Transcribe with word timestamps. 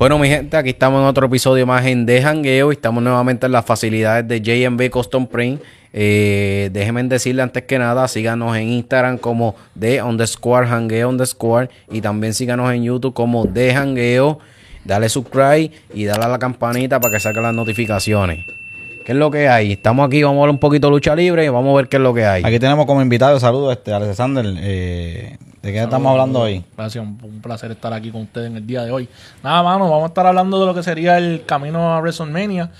Bueno, 0.00 0.18
mi 0.18 0.28
gente, 0.28 0.56
aquí 0.56 0.70
estamos 0.70 1.02
en 1.02 1.08
otro 1.08 1.26
episodio 1.26 1.66
más 1.66 1.84
en 1.84 2.06
De 2.06 2.22
Jangueo 2.22 2.72
y 2.72 2.74
estamos 2.74 3.02
nuevamente 3.02 3.44
en 3.44 3.52
las 3.52 3.66
facilidades 3.66 4.26
de 4.26 4.40
JMB 4.40 4.88
Custom 4.88 5.26
Print. 5.26 5.60
Eh, 5.92 6.70
déjenme 6.72 7.02
decirle 7.02 7.42
antes 7.42 7.64
que 7.64 7.78
nada, 7.78 8.08
síganos 8.08 8.56
en 8.56 8.68
Instagram 8.68 9.18
como 9.18 9.56
de 9.74 10.02
underscore 10.02 10.66
jangueo 10.66 11.10
underscore 11.10 11.68
y 11.90 12.00
también 12.00 12.32
síganos 12.32 12.72
en 12.72 12.84
YouTube 12.84 13.12
como 13.12 13.44
de 13.44 13.74
jangueo. 13.74 14.38
Dale 14.86 15.10
subscribe 15.10 15.70
y 15.92 16.04
dale 16.06 16.24
a 16.24 16.28
la 16.28 16.38
campanita 16.38 16.98
para 16.98 17.12
que 17.12 17.20
salgan 17.20 17.42
las 17.42 17.54
notificaciones. 17.54 18.46
¿Qué 19.10 19.14
es 19.14 19.18
lo 19.18 19.28
que 19.28 19.48
hay? 19.48 19.72
Estamos 19.72 20.06
aquí, 20.06 20.22
vamos 20.22 20.38
a 20.38 20.42
ver 20.42 20.50
un 20.50 20.58
poquito 20.60 20.86
de 20.86 20.92
lucha 20.92 21.16
libre 21.16 21.44
y 21.44 21.48
vamos 21.48 21.72
a 21.74 21.76
ver 21.78 21.88
qué 21.88 21.96
es 21.96 22.02
lo 22.04 22.14
que 22.14 22.24
hay. 22.24 22.44
Aquí 22.44 22.60
tenemos 22.60 22.86
como 22.86 23.02
invitado, 23.02 23.40
saludos, 23.40 23.72
este, 23.72 23.92
Alexander. 23.92 24.46
Eh, 24.58 25.36
¿De 25.60 25.72
qué 25.72 25.82
estamos 25.82 26.12
hablando 26.12 26.38
hoy? 26.42 26.64
Gracias, 26.76 27.02
un, 27.04 27.18
un 27.20 27.40
placer 27.42 27.72
estar 27.72 27.92
aquí 27.92 28.12
con 28.12 28.20
ustedes 28.20 28.46
en 28.46 28.58
el 28.58 28.64
día 28.64 28.84
de 28.84 28.92
hoy. 28.92 29.08
Nada, 29.42 29.64
mano, 29.64 29.90
vamos 29.90 30.04
a 30.04 30.06
estar 30.06 30.24
hablando 30.28 30.60
de 30.60 30.66
lo 30.66 30.74
que 30.76 30.84
sería 30.84 31.18
el 31.18 31.42
camino 31.44 31.92
a 31.92 31.98
WrestleMania. 31.98 32.70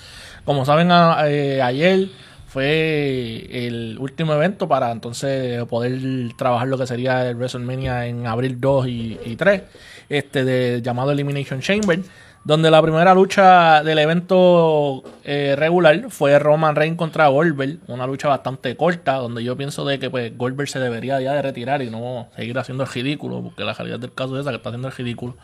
Como 0.44 0.64
saben, 0.64 0.92
a- 0.92 1.18
eh, 1.26 1.60
ayer 1.62 2.06
fue 2.46 3.48
el 3.66 3.96
último 3.98 4.32
evento 4.32 4.68
para 4.68 4.92
entonces 4.92 5.64
poder 5.64 5.98
trabajar 6.38 6.68
lo 6.68 6.78
que 6.78 6.86
sería 6.86 7.28
el 7.28 7.34
WrestleMania 7.34 8.06
en 8.06 8.28
abril 8.28 8.60
2 8.60 8.86
y, 8.86 9.18
y 9.26 9.34
3, 9.34 9.62
este 10.08 10.44
de, 10.44 10.80
llamado 10.80 11.10
Elimination 11.10 11.60
Chamber, 11.60 11.98
donde 12.44 12.70
la 12.70 12.80
primera 12.80 13.14
lucha 13.14 13.82
del 13.82 13.98
evento 13.98 15.02
eh, 15.24 15.54
regular 15.58 16.06
fue 16.08 16.38
Roman 16.38 16.74
Reigns 16.74 16.96
contra 16.96 17.28
Goldberg, 17.28 17.78
una 17.88 18.06
lucha 18.06 18.28
bastante 18.28 18.76
corta, 18.76 19.14
donde 19.16 19.44
yo 19.44 19.56
pienso 19.56 19.84
de 19.84 19.98
que 19.98 20.08
pues 20.08 20.36
Goldberg 20.36 20.68
se 20.68 20.78
debería 20.78 21.20
ya 21.20 21.34
de 21.34 21.42
retirar 21.42 21.82
y 21.82 21.90
no 21.90 22.28
seguir 22.36 22.58
haciendo 22.58 22.84
el 22.84 22.90
ridículo, 22.90 23.42
porque 23.42 23.62
la 23.62 23.74
realidad 23.74 23.98
del 23.98 24.14
caso 24.14 24.36
es 24.36 24.40
esa 24.40 24.50
que 24.50 24.56
está 24.56 24.70
haciendo 24.70 24.88
el 24.88 24.94
ridículo. 24.94 25.36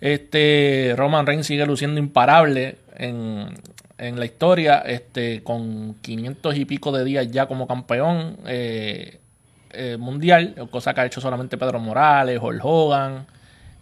Este 0.00 0.92
Roman 0.96 1.26
Reigns 1.26 1.46
sigue 1.46 1.64
luciendo 1.64 1.98
imparable 1.98 2.76
en, 2.96 3.54
en 3.96 4.18
la 4.18 4.26
historia, 4.26 4.80
este, 4.80 5.42
con 5.42 5.94
500 6.02 6.56
y 6.56 6.64
pico 6.66 6.92
de 6.92 7.04
días 7.04 7.30
ya 7.30 7.46
como 7.46 7.66
campeón 7.66 8.36
eh, 8.46 9.18
eh, 9.70 9.96
mundial, 9.98 10.68
cosa 10.70 10.92
que 10.92 11.00
ha 11.00 11.06
hecho 11.06 11.22
solamente 11.22 11.56
Pedro 11.56 11.78
Morales, 11.78 12.38
Hulk 12.42 12.62
Hogan 12.62 13.35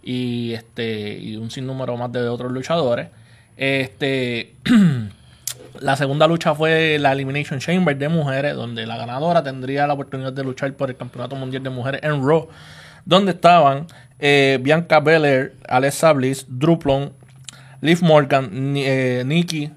y 0.05 0.53
este 0.53 1.17
y 1.17 1.35
un 1.35 1.51
sinnúmero 1.51 1.97
más 1.97 2.11
de 2.11 2.29
otros 2.29 2.51
luchadores. 2.51 3.09
Este 3.57 4.53
la 5.81 5.95
segunda 5.95 6.27
lucha 6.27 6.55
fue 6.55 6.97
la 6.99 7.11
Elimination 7.11 7.59
Chamber 7.59 7.97
de 7.97 8.07
mujeres, 8.07 8.55
donde 8.55 8.85
la 8.85 8.97
ganadora 8.97 9.43
tendría 9.43 9.87
la 9.87 9.93
oportunidad 9.93 10.31
de 10.31 10.43
luchar 10.43 10.71
por 10.73 10.89
el 10.89 10.95
Campeonato 10.95 11.35
Mundial 11.35 11.63
de 11.63 11.69
Mujeres 11.69 12.01
en 12.03 12.25
Raw, 12.25 12.47
donde 13.03 13.31
estaban 13.31 13.87
eh, 14.19 14.59
Bianca 14.61 14.99
Belair, 14.99 15.55
Alexa 15.67 16.13
Bliss, 16.13 16.45
Druplon, 16.47 17.11
Liv 17.81 18.01
Morgan, 18.01 18.73
eh, 18.77 19.23
Nikki, 19.25 19.71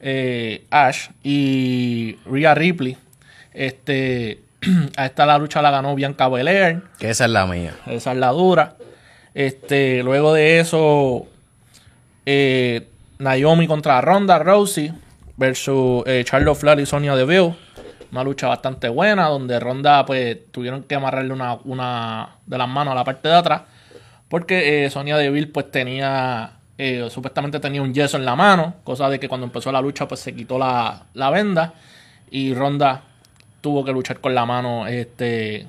eh, 0.00 0.64
Ash 0.70 1.08
y 1.22 2.16
Rhea 2.26 2.54
Ripley. 2.54 2.96
Este, 3.52 4.40
a 4.96 5.06
esta 5.06 5.26
la 5.26 5.38
lucha 5.38 5.62
la 5.62 5.70
ganó 5.70 5.94
Bianca 5.94 6.28
Belair. 6.28 6.82
Que 6.98 7.10
esa 7.10 7.24
es 7.24 7.30
la 7.30 7.46
mía. 7.46 7.74
Esa 7.86 8.12
es 8.12 8.18
la 8.18 8.28
dura. 8.28 8.76
Este, 9.34 10.02
luego 10.02 10.32
de 10.32 10.60
eso, 10.60 11.26
eh, 12.24 12.88
Naomi 13.18 13.66
contra 13.66 14.00
Ronda 14.00 14.38
Rousey 14.38 14.92
versus 15.36 16.04
eh, 16.06 16.22
Charlotte 16.24 16.56
Flair 16.56 16.80
y 16.80 16.86
Sonia 16.86 17.16
Deville. 17.16 17.54
Una 18.12 18.22
lucha 18.22 18.46
bastante 18.46 18.88
buena 18.88 19.26
donde 19.26 19.58
Ronda 19.58 20.06
pues 20.06 20.38
tuvieron 20.52 20.84
que 20.84 20.94
amarrarle 20.94 21.32
una, 21.32 22.28
de 22.46 22.58
las 22.58 22.68
manos 22.68 22.92
a 22.92 22.94
la 22.94 23.04
parte 23.04 23.28
de 23.28 23.34
atrás 23.34 23.62
porque 24.28 24.84
eh, 24.84 24.90
Sonia 24.90 25.16
Deville 25.16 25.48
pues 25.48 25.70
tenía 25.70 26.52
eh, 26.78 27.08
supuestamente 27.10 27.60
tenía 27.60 27.82
un 27.82 27.92
yeso 27.92 28.16
en 28.16 28.24
la 28.24 28.36
mano, 28.36 28.74
cosa 28.84 29.08
de 29.08 29.18
que 29.18 29.28
cuando 29.28 29.46
empezó 29.46 29.70
la 29.72 29.80
lucha 29.80 30.06
pues 30.06 30.20
se 30.20 30.34
quitó 30.34 30.58
la, 30.58 31.04
la 31.14 31.30
venda 31.30 31.74
y 32.30 32.54
Ronda 32.54 33.02
tuvo 33.60 33.84
que 33.84 33.92
luchar 33.92 34.20
con 34.20 34.34
la 34.34 34.46
mano 34.46 34.86
este 34.86 35.66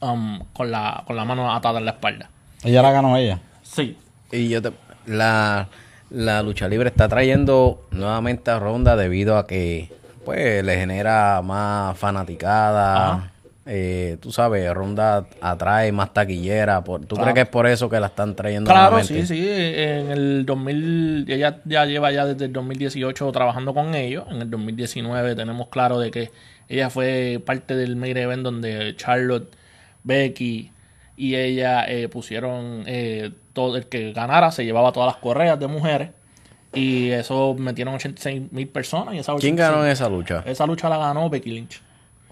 um, 0.00 0.40
con 0.52 0.70
la 0.70 1.04
con 1.06 1.16
la 1.16 1.24
mano 1.24 1.54
atada 1.54 1.78
en 1.78 1.84
la 1.86 1.92
espalda. 1.92 2.30
Ella 2.64 2.82
la 2.82 2.92
ganó 2.92 3.16
ella. 3.16 3.40
Sí. 3.62 3.96
Y 4.32 4.48
yo 4.48 4.60
te, 4.62 4.72
la, 5.06 5.68
la 6.10 6.42
lucha 6.42 6.68
libre 6.68 6.88
está 6.88 7.08
trayendo 7.08 7.86
nuevamente 7.90 8.50
a 8.50 8.58
Ronda 8.58 8.96
debido 8.96 9.36
a 9.38 9.46
que 9.46 9.90
pues 10.24 10.62
le 10.64 10.76
genera 10.76 11.40
más 11.42 11.96
fanaticada. 11.98 13.32
Eh, 13.66 14.16
tú 14.20 14.32
sabes, 14.32 14.72
Ronda 14.74 15.26
atrae 15.40 15.92
más 15.92 16.12
taquillera. 16.12 16.82
Por, 16.82 17.02
¿Tú 17.06 17.14
Claro. 17.16 17.22
crees 17.22 17.34
que 17.34 17.40
es 17.42 17.48
por 17.48 17.66
eso 17.66 17.88
que 17.88 18.00
la 18.00 18.08
están 18.08 18.34
trayendo 18.34 18.70
Claro, 18.70 18.96
nuevamente? 18.96 19.26
sí, 19.26 19.34
sí. 19.42 19.48
En 19.48 20.10
el 20.10 20.44
2000, 20.46 21.26
ella 21.28 21.60
ya 21.64 21.84
lleva 21.86 22.10
ya 22.10 22.26
desde 22.26 22.46
el 22.46 22.52
2018 22.52 23.30
trabajando 23.32 23.72
con 23.72 23.94
ellos. 23.94 24.24
En 24.30 24.42
el 24.42 24.50
2019 24.50 25.34
tenemos 25.36 25.68
claro 25.68 25.98
de 26.00 26.10
que 26.10 26.30
ella 26.68 26.90
fue 26.90 27.40
parte 27.44 27.76
del 27.76 27.96
main 27.96 28.16
event 28.16 28.42
donde 28.42 28.94
Charlotte, 28.96 29.52
Becky 30.02 30.72
y 31.20 31.36
ella 31.36 31.84
eh, 31.88 32.08
pusieron 32.08 32.84
eh, 32.86 33.30
todo 33.52 33.76
el 33.76 33.86
que 33.86 34.12
ganara 34.12 34.50
se 34.52 34.64
llevaba 34.64 34.92
todas 34.92 35.06
las 35.12 35.16
correas 35.22 35.58
de 35.60 35.66
mujeres 35.66 36.10
y 36.72 37.10
eso 37.10 37.54
metieron 37.58 37.94
86 37.94 38.52
mil 38.52 38.68
personas 38.68 39.14
y 39.14 39.18
esa 39.18 39.34
¿Quién 39.36 39.54
86 39.54 39.56
ganó 39.70 39.84
en 39.84 39.90
esa 39.92 40.08
lucha? 40.08 40.42
esa 40.46 40.66
lucha 40.66 40.88
la 40.88 40.96
ganó 40.98 41.28
Becky 41.28 41.50
Lynch. 41.50 41.82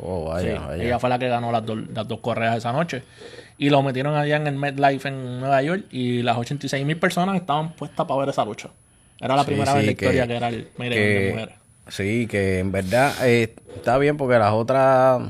Oh, 0.01 0.27
vaya, 0.27 0.53
Sí, 0.57 0.63
vaya. 0.65 0.85
Ella 0.85 0.99
fue 1.01 1.11
la 1.11 1.19
que 1.19 1.29
ganó 1.29 1.51
las, 1.51 1.67
dos- 1.67 1.89
las 1.93 2.07
dos 2.07 2.21
correas 2.21 2.57
esa 2.57 2.71
noche. 2.73 3.03
Y 3.59 3.69
lo 3.69 3.83
metieron 3.83 4.15
allá 4.15 4.37
en 4.37 4.47
el 4.47 4.55
MetLife 4.55 5.09
en 5.09 5.41
Nueva 5.41 5.61
York. 5.61 5.87
Y 5.91 6.23
las 6.23 6.37
86 6.39 6.87
mil 6.87 6.97
personas 6.99 7.35
estaban 7.35 7.73
puestas 7.73 8.07
para 8.07 8.21
ver 8.21 8.29
esa 8.29 8.45
lucha. 8.45 8.69
Era 9.21 9.35
la 9.35 9.43
Sí, 9.43 9.49
primera 9.49 9.73
sí, 9.73 9.79
vez 9.79 9.83
en 9.83 9.87
la 9.91 9.95
que- 9.97 10.05
historia 10.05 10.27
que 10.29 10.37
era 10.37 10.49
el 10.51 10.69
event 10.79 10.95
de 10.95 11.31
mujeres. 11.33 11.55
sí, 11.89 12.29
que 12.29 12.61
en 12.61 12.71
verdad 12.71 13.13
eh, 13.27 13.57
está 13.75 13.99
bien 13.99 14.17
porque 14.17 14.39
las 14.39 14.53
otras 14.53 15.21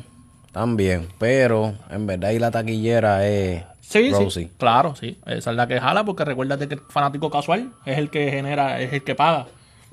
bien, 0.76 1.09
pero 1.19 1.75
en 1.91 2.06
verdad 2.06 2.31
y 2.31 2.38
la 2.38 2.50
taquillera 2.50 3.26
es 3.26 3.64
Sí, 3.81 4.12
sí. 4.31 4.50
Claro, 4.59 4.94
sí. 4.97 5.19
Esa 5.25 5.50
es 5.50 5.56
la 5.56 5.66
que 5.66 5.81
jala 5.81 6.04
porque 6.04 6.22
recuérdate 6.25 6.69
que 6.69 6.75
el 6.75 6.81
fanático 6.91 7.31
casual 7.31 7.70
es 7.86 7.97
el 7.97 8.10
que 8.10 8.31
genera, 8.31 8.81
es 8.81 8.92
el 8.92 9.03
que 9.03 9.14
paga. 9.14 9.47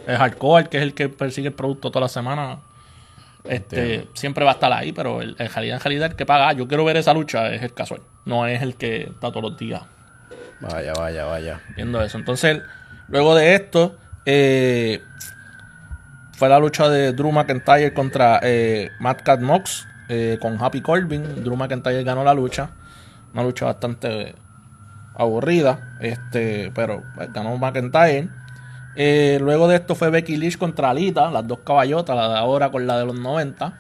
Es 0.05 0.17
hardcore, 0.17 0.67
que 0.67 0.77
es 0.77 0.83
el 0.83 0.93
que 0.93 1.07
persigue 1.07 1.47
el 1.47 1.53
producto 1.53 1.91
toda 1.91 2.01
la 2.01 2.09
semana. 2.09 2.59
Este, 3.45 4.07
siempre 4.13 4.43
va 4.43 4.51
a 4.51 4.53
estar 4.55 4.73
ahí, 4.73 4.91
pero 4.91 5.21
el, 5.21 5.35
en 5.39 5.49
realidad, 5.49 5.77
en 5.77 5.81
realidad 5.81 6.11
el 6.11 6.17
que 6.17 6.25
paga, 6.25 6.49
"Ah, 6.49 6.53
yo 6.53 6.67
quiero 6.67 6.83
ver 6.83 6.97
esa 6.97 7.13
lucha, 7.13 7.53
es 7.53 7.61
el 7.61 7.73
casual. 7.73 8.01
No 8.25 8.45
es 8.47 8.61
el 8.61 8.75
que 8.75 9.03
está 9.03 9.29
todos 9.31 9.43
los 9.43 9.57
días 9.57 9.81
Vaya, 10.59 10.91
vaya, 10.93 11.25
vaya. 11.25 11.61
viendo 11.75 12.01
eso. 12.03 12.17
Entonces, 12.17 12.61
luego 13.07 13.33
de 13.35 13.55
esto, 13.55 13.95
eh, 14.25 14.99
fue 16.33 16.49
la 16.49 16.59
lucha 16.59 16.89
de 16.89 17.13
Drew 17.13 17.31
McIntyre 17.31 17.93
contra 17.93 18.39
eh, 18.43 18.89
Matt 18.99 19.21
Cat 19.21 19.39
Mox 19.39 19.87
eh, 20.09 20.37
con 20.41 20.61
Happy 20.63 20.81
Corbin. 20.81 21.43
Drew 21.43 21.55
McIntyre 21.55 22.03
ganó 22.03 22.23
la 22.23 22.33
lucha. 22.33 22.69
Una 23.33 23.43
lucha 23.43 23.65
bastante 23.65 24.35
aburrida, 25.15 25.97
este, 25.99 26.71
pero 26.75 27.03
pues, 27.15 27.31
ganó 27.33 27.57
McIntyre. 27.57 28.29
Eh, 28.95 29.37
luego 29.41 29.67
de 29.67 29.75
esto 29.77 29.93
fue 29.95 30.09
Becky 30.09 30.37
Lynch 30.37 30.57
contra 30.57 30.89
Alita, 30.89 31.29
las 31.29 31.45
dos 31.47 31.59
caballotas, 31.65 32.15
la 32.15 32.29
de 32.29 32.37
ahora 32.37 32.69
con 32.71 32.87
la 32.87 32.97
de 32.97 33.05
los 33.05 33.19
90. 33.19 33.73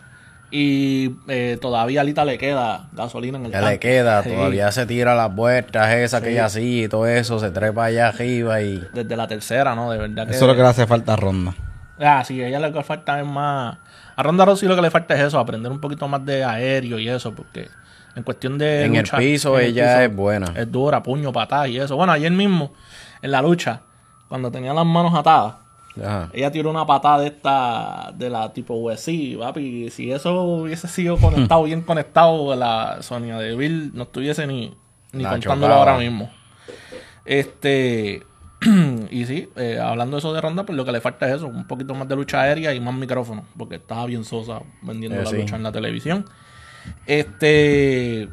Y 0.51 1.15
eh, 1.27 1.57
todavía 1.59 1.99
a 1.99 2.03
Alita 2.03 2.23
le 2.23 2.37
queda 2.37 2.87
gasolina 2.93 3.37
en 3.37 3.45
el 3.45 3.51
Que 3.51 3.57
tanque. 3.57 3.69
le 3.71 3.79
queda, 3.79 4.23
Sí. 4.23 4.29
todavía 4.29 4.71
se 4.71 4.85
tira 4.85 5.15
las 5.15 5.33
vueltas 5.33 5.91
esas 5.95 6.21
que 6.21 6.31
ella 6.31 6.45
hacía 6.45 6.83
y 6.85 6.87
todo 6.87 7.07
eso, 7.07 7.39
se 7.39 7.49
trepa 7.51 7.85
allá 7.85 8.09
arriba 8.09 8.61
y... 8.61 8.81
Desde 8.93 9.15
la 9.17 9.27
tercera, 9.27 9.73
¿no? 9.75 9.91
De 9.91 9.97
verdad 9.97 10.25
que... 10.27 10.33
Eso 10.35 10.45
es 10.45 10.47
lo 10.49 10.55
que 10.55 10.61
le 10.61 10.67
hace 10.67 10.85
falta 10.85 11.13
a 11.13 11.15
Ronda. 11.15 11.53
Ah, 11.99 12.23
sí, 12.25 12.41
a 12.41 12.47
ella 12.47 12.59
lo 12.59 12.71
que 12.71 12.79
le 12.79 12.83
falta 12.83 13.19
es 13.19 13.25
más. 13.25 13.77
A 14.15 14.23
Ronda 14.23 14.45
Rousey 14.45 14.67
lo 14.67 14.75
que 14.75 14.81
le 14.81 14.91
falta 14.91 15.13
es 15.15 15.21
eso, 15.21 15.39
aprender 15.39 15.71
un 15.71 15.79
poquito 15.79 16.07
más 16.07 16.25
de 16.25 16.43
aéreo 16.43 16.99
y 16.99 17.07
eso, 17.07 17.33
porque 17.33 17.69
en 18.15 18.23
cuestión 18.23 18.57
de. 18.57 18.85
En 18.85 18.95
el 18.95 19.03
piso 19.17 19.57
en 19.57 19.65
el 19.65 19.71
ella 19.71 20.03
es 20.03 20.13
buena. 20.15 20.51
Es 20.55 20.71
dura, 20.71 21.01
puño, 21.03 21.31
patada 21.31 21.67
y 21.67 21.77
eso. 21.77 21.95
Bueno, 21.95 22.11
ayer 22.13 22.31
mismo, 22.31 22.73
en 23.21 23.31
la 23.31 23.41
lucha, 23.41 23.81
cuando 24.27 24.51
tenía 24.51 24.73
las 24.73 24.85
manos 24.85 25.13
atadas, 25.13 25.55
Ajá. 26.01 26.29
ella 26.33 26.51
tiró 26.51 26.69
una 26.69 26.85
patada 26.85 27.19
de 27.19 27.27
esta, 27.27 28.11
de 28.13 28.29
la 28.29 28.51
tipo 28.51 28.73
USC, 28.75 29.37
papi. 29.39 29.89
Si 29.89 30.11
eso 30.11 30.41
hubiese 30.43 30.87
sido 30.89 31.17
conectado, 31.21 31.63
bien 31.63 31.81
conectado, 31.81 32.55
la 32.55 32.97
Sonia 33.01 33.37
Deville 33.37 33.91
no 33.93 34.03
estuviese 34.03 34.47
ni, 34.47 34.75
ni 35.13 35.23
La 35.23 35.29
contándolo 35.31 35.73
chocaba. 35.73 35.91
ahora 35.91 35.97
mismo. 35.97 36.29
Este. 37.25 38.23
y 39.11 39.25
sí, 39.25 39.49
eh, 39.55 39.79
hablando 39.81 40.15
de 40.17 40.19
eso 40.19 40.33
de 40.33 40.41
ronda, 40.41 40.65
pues 40.65 40.75
lo 40.75 40.85
que 40.85 40.91
le 40.91 41.01
falta 41.01 41.27
es 41.27 41.35
eso, 41.35 41.47
un 41.47 41.65
poquito 41.67 41.93
más 41.95 42.07
de 42.07 42.15
lucha 42.15 42.41
aérea 42.41 42.73
y 42.73 42.79
más 42.79 42.93
micrófono, 42.95 43.45
porque 43.57 43.75
estaba 43.75 44.05
bien 44.05 44.23
sosa 44.23 44.61
vendiendo 44.81 45.19
Eh, 45.19 45.23
la 45.23 45.29
sí. 45.29 45.37
lucha 45.37 45.55
en 45.55 45.63
la 45.63 45.71
televisión. 45.71 46.25
Este. 47.05 48.29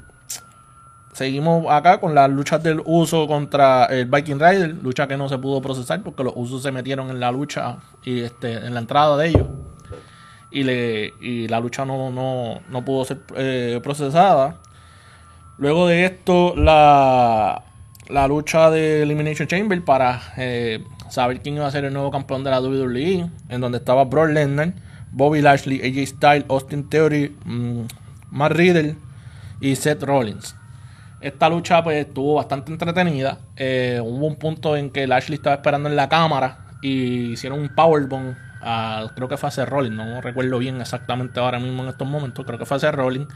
Seguimos 1.13 1.67
acá 1.71 2.01
con 2.01 2.15
las 2.15 2.31
luchas 2.31 2.63
del 2.63 2.81
uso 2.87 3.27
contra 3.27 3.85
el 3.85 4.07
Viking 4.07 4.39
Rider, 4.41 4.77
lucha 4.83 5.07
que 5.07 5.19
no 5.19 5.29
se 5.29 5.37
pudo 5.37 5.61
procesar 5.61 6.03
porque 6.03 6.25
los 6.25 6.33
usos 6.35 6.63
se 6.63 6.73
metieron 6.73 7.11
en 7.11 7.21
la 7.21 7.31
lucha 7.31 7.77
y 8.03 8.21
este, 8.21 8.55
en 8.55 8.73
la 8.73 8.81
entrada 8.81 9.19
de 9.19 9.29
ellos. 9.29 9.47
Y, 10.51 10.65
le, 10.65 11.13
y 11.21 11.49
la 11.49 11.61
lucha 11.61 11.85
no, 11.85 12.11
no, 12.11 12.61
no 12.71 12.85
pudo 12.85 13.05
ser 13.05 13.21
eh, 13.37 13.79
procesada. 13.83 14.57
Luego 15.59 15.87
de 15.87 16.07
esto, 16.07 16.55
la 16.57 17.63
la 18.09 18.27
lucha 18.29 18.71
de 18.71 19.03
Elimination 19.03 19.49
Chamber 19.49 19.83
para 19.85 20.21
eh, 20.37 20.85
saber 21.09 21.41
quién 21.41 21.57
iba 21.57 21.67
a 21.67 21.71
ser 21.71 21.85
el 21.85 21.93
nuevo 21.93 22.11
campeón 22.11 22.45
de 22.45 22.51
la 22.51 22.61
WWE, 22.61 23.27
en 23.49 23.61
donde 23.61 23.79
estaba 23.79 24.05
Brock 24.05 24.31
Lesnar, 24.31 24.73
Bobby 25.13 25.41
Lashley, 25.43 25.81
AJ 25.81 26.07
Styles, 26.09 26.45
Austin 26.49 26.89
Theory, 26.89 27.37
mm, 27.45 27.81
Matt 28.31 28.53
Riddle 28.53 28.97
y 29.61 29.77
Seth 29.77 30.03
Rollins. 30.03 30.57
Esta 31.21 31.49
lucha 31.49 31.85
pues 31.85 32.05
estuvo 32.07 32.35
bastante 32.35 32.73
entretenida. 32.73 33.39
Eh, 33.57 34.01
hubo 34.03 34.27
un 34.27 34.37
punto 34.37 34.77
en 34.77 34.91
que 34.91 35.07
Lashley 35.07 35.37
estaba 35.37 35.55
esperando 35.57 35.89
en 35.89 35.95
la 35.97 36.09
cámara 36.09 36.67
y 36.83 37.33
hicieron 37.33 37.61
un 37.61 37.69
powerbomb. 37.75 38.35
a- 38.65 39.11
creo 39.17 39.27
que 39.29 39.37
fue 39.37 39.49
a 39.49 39.51
Seth 39.53 39.69
Rollins, 39.69 39.97
no 39.97 40.21
recuerdo 40.21 40.57
bien 40.61 40.81
exactamente 40.81 41.41
ahora 41.41 41.59
mismo 41.59 41.83
en 41.83 41.89
estos 41.89 42.07
momentos. 42.09 42.45
Creo 42.47 42.61
que 42.61 42.65
fue 42.65 42.77
a 42.77 42.81
Seth 42.81 42.95
Rollins, 42.95 43.27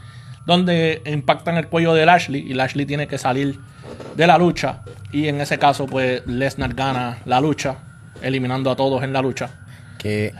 donde 0.47 1.01
impactan 1.05 1.57
el 1.57 1.67
cuello 1.67 1.93
de 1.93 2.05
Lashley 2.05 2.41
y 2.41 2.53
Lashley 2.53 2.85
tiene 2.85 3.07
que 3.07 3.17
salir 3.17 3.59
de 4.15 4.25
la 4.25 4.37
lucha. 4.37 4.81
Y 5.11 5.27
en 5.27 5.41
ese 5.41 5.59
caso, 5.59 5.85
pues 5.85 6.25
Lesnar 6.25 6.73
gana 6.73 7.19
la 7.25 7.41
lucha, 7.41 7.75
eliminando 8.21 8.71
a 8.71 8.75
todos 8.77 9.03
en 9.03 9.11
la 9.11 9.21
lucha. 9.21 9.49
Que, 9.99 10.33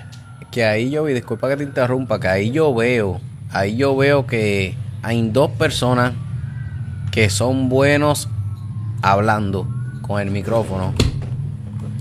que 0.49 0.63
ahí 0.63 0.89
yo 0.89 1.03
vi, 1.03 1.13
disculpa 1.13 1.49
que 1.49 1.57
te 1.57 1.63
interrumpa, 1.63 2.21
que 2.21 2.29
ahí 2.29 2.51
yo 2.51 2.73
veo, 2.73 3.19
ahí 3.51 3.75
yo 3.75 3.97
veo 3.97 4.25
que 4.25 4.77
hay 5.03 5.29
dos 5.29 5.51
personas 5.51 6.13
que 7.11 7.29
son 7.29 7.67
buenos 7.67 8.29
hablando 9.01 9.67
con 10.01 10.21
el 10.21 10.31
micrófono. 10.31 10.93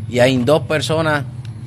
Y 0.08 0.20
hay 0.20 0.36
dos 0.36 0.62
personas 0.62 1.24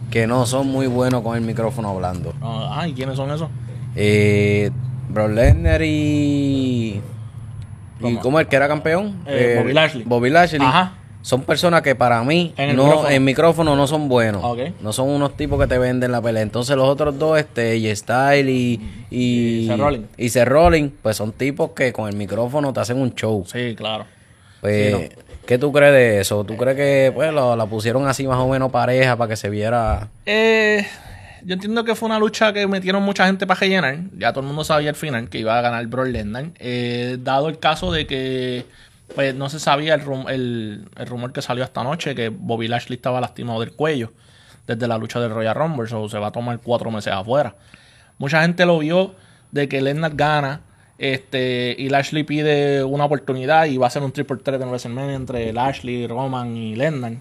que 0.09 0.25
no 0.25 0.45
son 0.45 0.67
muy 0.67 0.87
buenos 0.87 1.21
con 1.21 1.35
el 1.35 1.43
micrófono 1.43 1.89
hablando. 1.89 2.33
Ah, 2.41 2.87
¿y 2.87 2.93
quiénes 2.93 3.17
son 3.17 3.29
esos? 3.29 3.49
Eh, 3.95 4.71
Brock 5.09 5.31
Lesnar 5.31 5.81
y... 5.81 7.01
¿Y 8.01 8.15
¿Cómo? 8.17 8.39
el 8.39 8.47
que 8.47 8.55
era 8.55 8.67
campeón? 8.67 9.15
Eh, 9.27 9.57
Bobby 9.59 9.73
Lashley. 9.73 10.03
Bobby 10.05 10.29
Lashley. 10.29 10.61
Ajá. 10.61 10.93
Son 11.21 11.41
personas 11.43 11.81
que 11.81 11.95
para 11.95 12.23
mí 12.23 12.53
En 12.55 12.69
el 12.69 12.75
no, 12.77 12.83
micrófono. 12.85 13.09
en 13.09 13.23
micrófono 13.25 13.75
no 13.75 13.87
son 13.87 14.07
buenos. 14.07 14.41
Ok. 14.41 14.59
No 14.81 14.93
son 14.93 15.09
unos 15.09 15.35
tipos 15.35 15.59
que 15.59 15.67
te 15.67 15.77
venden 15.77 16.13
la 16.13 16.21
pelea. 16.21 16.41
Entonces 16.43 16.77
los 16.77 16.87
otros 16.87 17.19
dos, 17.19 17.37
este, 17.37 17.75
y 17.75 17.93
Style 17.93 18.49
y, 18.49 18.79
y, 19.11 19.63
Y 19.63 19.67
Seth 19.67 19.77
Rollins. 19.79 20.05
y 20.17 20.29
Seth 20.29 20.47
Rollins, 20.47 20.91
pues 21.01 21.17
son 21.17 21.33
tipos 21.33 21.71
que 21.71 21.91
con 21.91 22.07
el 22.07 22.15
micrófono 22.15 22.71
te 22.71 22.79
hacen 22.79 23.01
un 23.01 23.13
show. 23.15 23.43
Sí, 23.51 23.75
claro. 23.75 24.05
Pues, 24.61 24.95
Sí, 24.95 25.09
¿qué 25.45 25.57
tú 25.57 25.73
crees 25.73 25.91
de 25.93 26.19
eso? 26.21 26.45
¿Tú 26.45 26.55
crees 26.55 26.77
que 26.77 27.11
pues 27.13 27.33
lo- 27.33 27.57
la 27.57 27.65
pusieron 27.65 28.07
así 28.07 28.25
más 28.25 28.37
o 28.39 28.47
menos 28.47 28.71
pareja 28.71 29.17
para 29.17 29.27
que 29.29 29.35
se 29.35 29.49
viera? 29.49 30.07
Eh, 30.25 30.85
yo 31.45 31.53
entiendo 31.53 31.83
que 31.83 31.95
fue 31.95 32.07
una 32.07 32.19
lucha 32.19 32.53
que 32.53 32.67
metieron 32.67 33.03
mucha 33.03 33.25
gente 33.25 33.45
para 33.47 33.59
rellenar. 33.59 33.97
Ya 34.17 34.31
todo 34.31 34.41
el 34.41 34.47
mundo 34.47 34.63
sabía 34.63 34.89
al 34.89 34.95
final 34.95 35.29
que 35.29 35.39
iba 35.39 35.57
a 35.57 35.61
ganar 35.61 35.85
Brock 35.87 36.07
Lesnar. 36.07 36.45
Eh, 36.59 37.17
dado 37.21 37.49
el 37.49 37.59
caso 37.59 37.91
de 37.91 38.05
que 38.07 38.65
pues 39.15 39.33
no 39.33 39.49
se 39.49 39.59
sabía 39.59 39.95
el, 39.95 40.01
rum- 40.01 40.29
el- 40.29 40.85
rumor 41.07 41.33
que 41.33 41.41
salió 41.41 41.63
esta 41.63 41.83
noche 41.83 42.13
que 42.13 42.29
Bobby 42.29 42.67
Lashley 42.67 42.95
estaba 42.97 43.19
lastimado 43.19 43.59
del 43.61 43.71
cuello 43.73 44.11
desde 44.67 44.87
la 44.87 44.97
lucha 44.99 45.19
del 45.19 45.31
Royal 45.31 45.55
Rumble, 45.55 45.87
o 45.91 46.07
se 46.09 46.19
va 46.19 46.27
a 46.27 46.31
tomar 46.31 46.59
cuatro 46.59 46.91
meses 46.91 47.11
afuera. 47.11 47.55
Mucha 48.19 48.41
gente 48.43 48.65
lo 48.67 48.77
vio 48.77 49.15
de 49.51 49.67
que 49.67 49.81
Lesnar 49.81 50.15
gana 50.15 50.61
este 50.99 51.75
y 51.77 51.89
Lashley 51.89 52.23
pide 52.23 52.83
una 52.83 53.05
oportunidad 53.05 53.65
y 53.65 53.77
va 53.77 53.87
a 53.87 53.89
ser 53.89 54.03
un 54.03 54.11
triple 54.11 54.37
threat 54.37 54.61
en 54.61 54.67
WrestleMania 54.67 55.15
entre 55.15 55.51
Lashley, 55.53 56.05
Roman 56.05 56.55
y 56.55 56.75
Lesnar. 56.75 57.13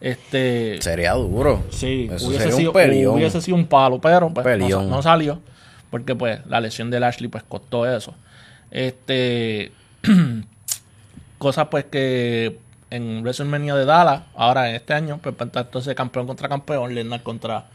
Este 0.00 0.80
Sería 0.80 1.12
duro. 1.12 1.62
Sí, 1.70 2.08
Eso 2.10 2.26
hubiese 2.28 2.44
sería 2.44 2.56
sido, 2.58 2.70
un 2.70 2.74
pelión. 2.74 3.14
hubiese 3.14 3.40
sido 3.42 3.56
un 3.56 3.66
palo, 3.66 4.00
pero 4.00 4.30
pues, 4.32 4.58
no, 4.58 5.02
salió. 5.02 5.40
Porque 5.90 6.14
pues 6.14 6.40
la 6.46 6.60
lesión 6.60 6.90
de 6.90 7.00
Lashley 7.00 7.28
pues 7.28 7.42
costó 7.42 7.86
eso. 7.86 8.14
Este 8.70 9.72
cosas 11.38 11.68
pues 11.70 11.84
que 11.84 12.58
en 12.90 13.22
WrestleMania 13.22 13.74
de 13.74 13.84
Dallas, 13.84 14.22
ahora 14.34 14.68
en 14.70 14.76
este 14.76 14.94
año, 14.94 15.18
pues 15.22 15.34
entonces 15.38 15.94
campeón 15.94 16.26
contra 16.26 16.48
campeón, 16.48 16.94
Lesnar 16.94 17.22
contra, 17.22 17.66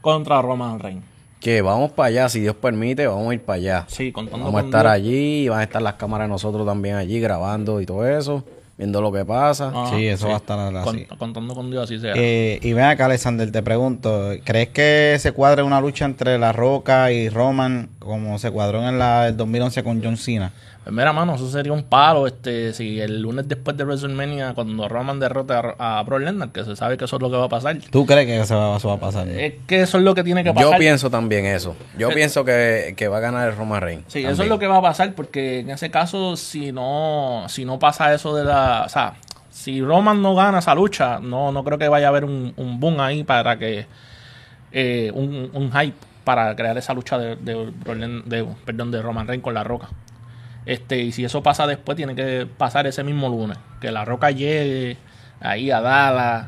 contra 0.00 0.40
Roman 0.40 0.78
Reigns. 0.78 1.04
Que 1.40 1.60
vamos 1.60 1.92
para 1.92 2.08
allá, 2.08 2.28
si 2.30 2.40
Dios 2.40 2.56
permite, 2.56 3.06
vamos 3.06 3.30
a 3.30 3.34
ir 3.34 3.42
para 3.42 3.56
allá. 3.56 3.84
Sí, 3.88 4.10
contando 4.10 4.46
Vamos 4.46 4.62
a 4.62 4.64
estar 4.64 4.82
Dios. 4.84 4.92
allí, 4.94 5.48
van 5.48 5.60
a 5.60 5.62
estar 5.62 5.82
las 5.82 5.94
cámaras 5.94 6.26
de 6.26 6.32
nosotros 6.32 6.66
también 6.66 6.96
allí 6.96 7.20
grabando 7.20 7.80
y 7.82 7.86
todo 7.86 8.06
eso, 8.08 8.42
viendo 8.78 9.00
lo 9.00 9.12
que 9.12 9.24
pasa. 9.24 9.68
Ajá, 9.68 9.96
Sí, 9.96 10.06
eso 10.06 10.28
va 10.28 10.34
a 10.34 10.36
estar 10.38 10.58
así. 10.76 11.06
contando 11.18 11.54
con 11.54 11.70
Dios 11.70 11.84
así 11.84 11.98
sea. 11.98 12.12
Eh, 12.16 12.58
y 12.62 12.72
ven 12.72 12.84
acá, 12.84 13.06
Alexander, 13.06 13.50
te 13.50 13.62
pregunto, 13.62 14.30
¿crees 14.44 14.68
que 14.68 15.16
se 15.18 15.32
cuadre 15.32 15.62
una 15.62 15.80
lucha 15.80 16.04
entre 16.04 16.38
La 16.38 16.52
Roca 16.52 17.10
y 17.12 17.28
Roman 17.28 17.88
como 17.98 18.38
se 18.38 18.50
cuadró 18.50 18.86
en 18.88 18.98
la, 18.98 19.28
el 19.28 19.36
2011 19.36 19.82
con 19.82 20.02
John 20.02 20.16
Cena? 20.16 20.52
Pues 20.86 20.94
mira, 20.94 21.12
mano, 21.12 21.34
eso 21.34 21.50
sería 21.50 21.72
un 21.72 21.82
palo. 21.82 22.28
Este, 22.28 22.72
si 22.72 23.00
el 23.00 23.20
lunes 23.20 23.48
después 23.48 23.76
de 23.76 23.82
WrestleMania, 23.82 24.54
cuando 24.54 24.88
Roman 24.88 25.18
derrota 25.18 25.74
a, 25.80 25.98
a 25.98 26.02
Brock 26.04 26.20
Lesnar, 26.20 26.50
que 26.50 26.62
se 26.64 26.76
sabe 26.76 26.96
que 26.96 27.06
eso 27.06 27.16
es 27.16 27.22
lo 27.22 27.28
que 27.28 27.36
va 27.36 27.46
a 27.46 27.48
pasar. 27.48 27.76
¿Tú 27.90 28.06
crees 28.06 28.24
que 28.26 28.38
eso 28.40 28.56
va, 28.56 28.76
eso 28.76 28.86
va 28.86 28.94
a 28.94 29.00
pasar? 29.00 29.26
Es 29.26 29.54
que 29.66 29.80
eso 29.82 29.98
es 29.98 30.04
lo 30.04 30.14
que 30.14 30.22
tiene 30.22 30.44
que 30.44 30.54
pasar. 30.54 30.70
Yo 30.74 30.78
pienso 30.78 31.10
también 31.10 31.44
eso. 31.44 31.74
Yo 31.98 32.10
pienso 32.10 32.44
que, 32.44 32.94
que 32.96 33.08
va 33.08 33.16
a 33.16 33.20
ganar 33.20 33.48
el 33.48 33.56
Roman 33.56 33.82
Reigns. 33.82 34.04
Sí, 34.06 34.12
también. 34.20 34.32
eso 34.34 34.42
es 34.44 34.48
lo 34.48 34.60
que 34.60 34.68
va 34.68 34.76
a 34.76 34.82
pasar, 34.82 35.12
porque 35.14 35.58
en 35.58 35.70
ese 35.70 35.90
caso, 35.90 36.36
si 36.36 36.70
no, 36.70 37.46
si 37.48 37.64
no 37.64 37.80
pasa 37.80 38.14
eso 38.14 38.36
de 38.36 38.44
la. 38.44 38.84
O 38.86 38.88
sea, 38.88 39.14
si 39.50 39.82
Roman 39.82 40.22
no 40.22 40.36
gana 40.36 40.60
esa 40.60 40.72
lucha, 40.76 41.18
no, 41.18 41.50
no 41.50 41.64
creo 41.64 41.78
que 41.78 41.88
vaya 41.88 42.06
a 42.06 42.10
haber 42.10 42.24
un, 42.24 42.54
un 42.56 42.78
boom 42.78 43.00
ahí 43.00 43.24
para 43.24 43.58
que. 43.58 43.86
eh, 44.70 45.10
un, 45.12 45.50
un 45.52 45.72
hype 45.72 45.96
para 46.22 46.54
crear 46.54 46.78
esa 46.78 46.94
lucha 46.94 47.18
de, 47.18 47.34
de, 47.34 47.56
Lesnar- 47.56 48.22
de- 48.24 48.46
perdón, 48.64 48.92
de 48.92 49.02
Roman 49.02 49.26
Reigns 49.26 49.42
con 49.42 49.52
la 49.54 49.64
roca. 49.64 49.88
Este, 50.66 50.98
y 50.98 51.12
si 51.12 51.24
eso 51.24 51.42
pasa 51.42 51.66
después, 51.66 51.96
tiene 51.96 52.14
que 52.14 52.46
pasar 52.46 52.86
ese 52.86 53.02
mismo 53.04 53.28
lunes. 53.28 53.56
Que 53.80 53.90
la 53.92 54.04
roca 54.04 54.30
llegue 54.32 54.96
ahí 55.40 55.70
a 55.70 55.80
Dallas 55.80 56.46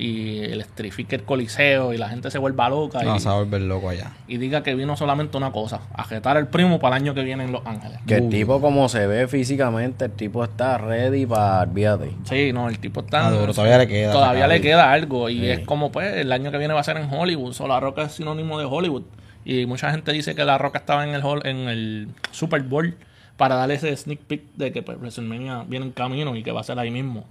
y 0.00 0.38
electrifique 0.44 1.16
el 1.16 1.24
coliseo 1.24 1.92
y 1.92 1.98
la 1.98 2.08
gente 2.08 2.30
se 2.30 2.38
vuelva 2.38 2.68
loca. 2.70 3.02
No, 3.02 3.16
y, 3.16 3.20
se 3.20 3.28
va 3.28 3.34
a 3.34 3.38
volver 3.40 3.62
loco 3.62 3.88
allá. 3.88 4.12
y 4.28 4.36
diga 4.36 4.62
que 4.62 4.74
vino 4.76 4.96
solamente 4.96 5.36
una 5.36 5.50
cosa, 5.50 5.80
ajetar 5.92 6.36
al 6.36 6.46
primo 6.48 6.78
para 6.78 6.96
el 6.96 7.02
año 7.02 7.14
que 7.14 7.24
viene 7.24 7.42
en 7.44 7.50
Los 7.52 7.66
Ángeles. 7.66 7.98
Que 8.06 8.14
el 8.18 8.22
Uh. 8.26 8.30
tipo 8.30 8.60
como 8.60 8.88
se 8.88 9.08
ve 9.08 9.26
físicamente, 9.26 10.04
el 10.04 10.12
tipo 10.12 10.44
está 10.44 10.78
ready 10.78 11.26
para 11.26 11.62
olvídate. 11.62 12.12
Sí, 12.24 12.52
no, 12.52 12.68
el 12.68 12.78
tipo 12.78 13.00
está... 13.00 13.26
Ah, 13.26 13.30
duro, 13.32 13.52
todavía 13.52 13.78
le 13.78 13.88
queda. 13.88 14.12
Todavía 14.12 14.46
le 14.46 14.60
queda 14.60 14.92
algo 14.92 15.28
y 15.30 15.46
es 15.50 15.60
como 15.66 15.90
pues 15.90 16.16
el 16.16 16.30
año 16.30 16.52
que 16.52 16.58
viene 16.58 16.74
va 16.74 16.80
a 16.80 16.84
ser 16.84 16.96
en 16.96 17.12
Hollywood. 17.12 17.52
So, 17.52 17.66
la 17.66 17.80
Roca 17.80 18.02
es 18.02 18.12
sinónimo 18.12 18.58
de 18.60 18.66
Hollywood. 18.66 19.02
Y 19.44 19.66
mucha 19.66 19.90
gente 19.90 20.12
dice 20.12 20.36
que 20.36 20.44
la 20.44 20.58
Roca 20.58 20.78
estaba 20.78 21.02
en 21.04 21.10
el 21.14 21.22
hall- 21.22 21.44
en 21.44 21.68
el 21.68 22.08
Super 22.30 22.62
Bowl 22.62 22.96
para 23.38 23.54
darle 23.54 23.74
ese 23.74 23.96
sneak 23.96 24.18
peek 24.20 24.42
de 24.56 24.72
que 24.72 24.82
pues, 24.82 24.98
WrestleMania 24.98 25.64
viene 25.66 25.86
en 25.86 25.92
camino 25.92 26.36
y 26.36 26.42
que 26.42 26.52
va 26.52 26.60
a 26.60 26.64
ser 26.64 26.78
ahí 26.78 26.90
mismo. 26.90 27.24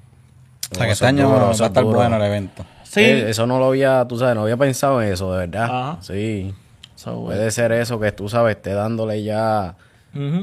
O 0.72 0.76
sea, 0.76 0.86
que 0.88 0.94
este 0.94 1.06
es 1.06 1.10
año 1.10 1.30
va 1.30 1.50
a 1.50 1.52
estar 1.52 1.72
duro. 1.84 1.98
bueno 2.00 2.16
el 2.16 2.24
evento. 2.24 2.66
Sí. 2.84 3.02
Eh, 3.02 3.30
eso 3.30 3.46
no 3.46 3.60
lo 3.60 3.66
había, 3.68 4.06
tú 4.08 4.18
sabes, 4.18 4.34
no 4.34 4.42
había 4.42 4.58
pensado 4.58 5.02
en 5.04 5.14
eso, 5.14 5.32
de 5.34 5.40
verdad. 5.46 5.64
Ajá. 5.66 5.98
Sí. 6.02 6.54
So, 6.96 7.26
Puede 7.26 7.52
ser 7.52 7.72
eso 7.74 8.00
que 8.00 8.12
tú 8.12 8.28
sabes, 8.28 8.56
esté 8.56 8.74
dándole 8.74 9.22
ya 9.24 9.76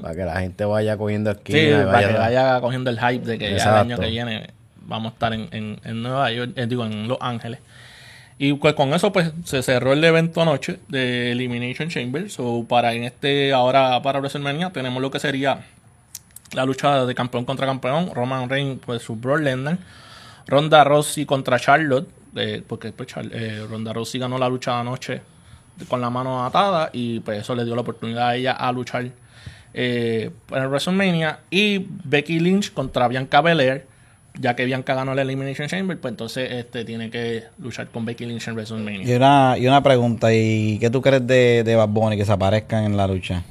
para 0.03 0.15
que 0.15 0.25
la 0.25 0.37
gente 0.39 0.65
vaya 0.65 0.97
cogiendo 0.97 1.33
esquina 1.33 1.59
Sí, 1.59 1.67
y 1.67 1.73
para 1.73 1.85
vaya, 1.87 2.09
que 2.09 2.19
vaya 2.19 2.61
cogiendo 2.61 2.91
el 2.91 3.01
hype 3.01 3.27
de 3.27 3.39
que 3.39 3.45
ya 3.47 3.51
el 3.51 3.57
Exacto. 3.57 3.81
año 3.81 3.99
que 3.99 4.07
viene 4.07 4.47
vamos 4.87 5.11
a 5.11 5.15
estar 5.15 5.33
en, 5.33 5.49
en, 5.51 5.81
en 5.83 6.03
Nueva 6.03 6.31
York, 6.31 6.53
eh, 6.57 6.67
digo, 6.67 6.85
en 6.85 7.09
Los 7.09 7.19
Ángeles. 7.21 7.59
Y 8.37 8.55
pues 8.55 8.75
con 8.75 8.93
eso 8.95 9.13
pues 9.13 9.33
se 9.45 9.63
cerró 9.63 9.93
el 9.93 10.03
evento 10.03 10.43
anoche 10.43 10.81
de 10.89 11.33
Elimination 11.33 11.89
Chamber. 11.89 12.29
So 12.31 12.65
para 12.69 12.93
en 12.95 13.05
este, 13.05 13.53
ahora 13.53 14.03
para 14.03 14.19
WrestleMania 14.19 14.71
tenemos 14.71 15.01
lo 15.01 15.11
que 15.11 15.21
sería 15.21 15.65
la 16.53 16.65
lucha 16.65 17.07
de 17.07 17.15
campeón 17.15 17.45
contra 17.45 17.67
campeón. 17.67 18.11
Roman 18.13 18.49
Reigns 18.49 18.81
pues 18.85 19.03
su 19.03 19.17
Brock 19.17 19.41
Lesnar. 19.41 19.79
Ronda 20.47 20.85
Rousey 20.85 21.27
contra 21.27 21.59
Charlotte. 21.59 22.09
eh, 22.37 22.63
porque 22.67 22.93
pues, 22.93 23.09
eh, 23.33 23.65
Ronda 23.69 23.93
Rousey 23.93 24.21
ganó 24.21 24.39
la 24.39 24.49
lucha 24.49 24.81
anoche 24.81 25.23
con 25.89 26.01
la 26.01 26.11
mano 26.11 26.45
atada 26.45 26.91
y 26.93 27.21
pues 27.21 27.41
eso 27.41 27.55
le 27.55 27.65
dio 27.65 27.75
la 27.75 27.83
oportunidad 27.83 28.29
a 28.29 28.37
ella 28.37 28.53
a 28.53 28.71
luchar 28.73 29.11
eh, 29.73 30.31
en 30.51 30.63
el 30.63 30.69
WrestleMania 30.69 31.41
y 31.51 31.87
Becky 32.05 32.39
Lynch 32.39 32.73
contra 32.73 33.09
Bianca 33.09 33.41
Belair 33.41 33.87
ya 34.39 34.57
que 34.57 34.65
Bianca 34.65 34.95
ganó 34.95 35.15
la 35.15 35.23
Elimination 35.23 35.69
Chamber 35.69 35.99
pues 35.99 36.13
entonces 36.13 36.51
este 36.51 36.85
tiene 36.85 37.11
que 37.11 37.45
luchar 37.59 37.89
con 37.89 38.05
Becky 38.05 38.27
Lynch 38.27 38.49
en 38.49 38.55
WrestleMania 38.55 39.03
Y 39.09 39.15
una, 39.15 39.57
y 39.59 39.67
una 39.67 39.83
pregunta, 39.83 40.33
¿y 40.35 40.79
qué 40.79 40.91
tú 40.91 41.01
crees 41.01 41.27
de, 41.27 41.63
de 41.65 41.77
Bad 41.77 41.89
Bunny 41.89 42.17
que 42.17 42.25
se 42.25 42.33
aparezcan 42.33 42.85
en 42.85 42.97
la 42.97 43.07
lucha? 43.07 43.43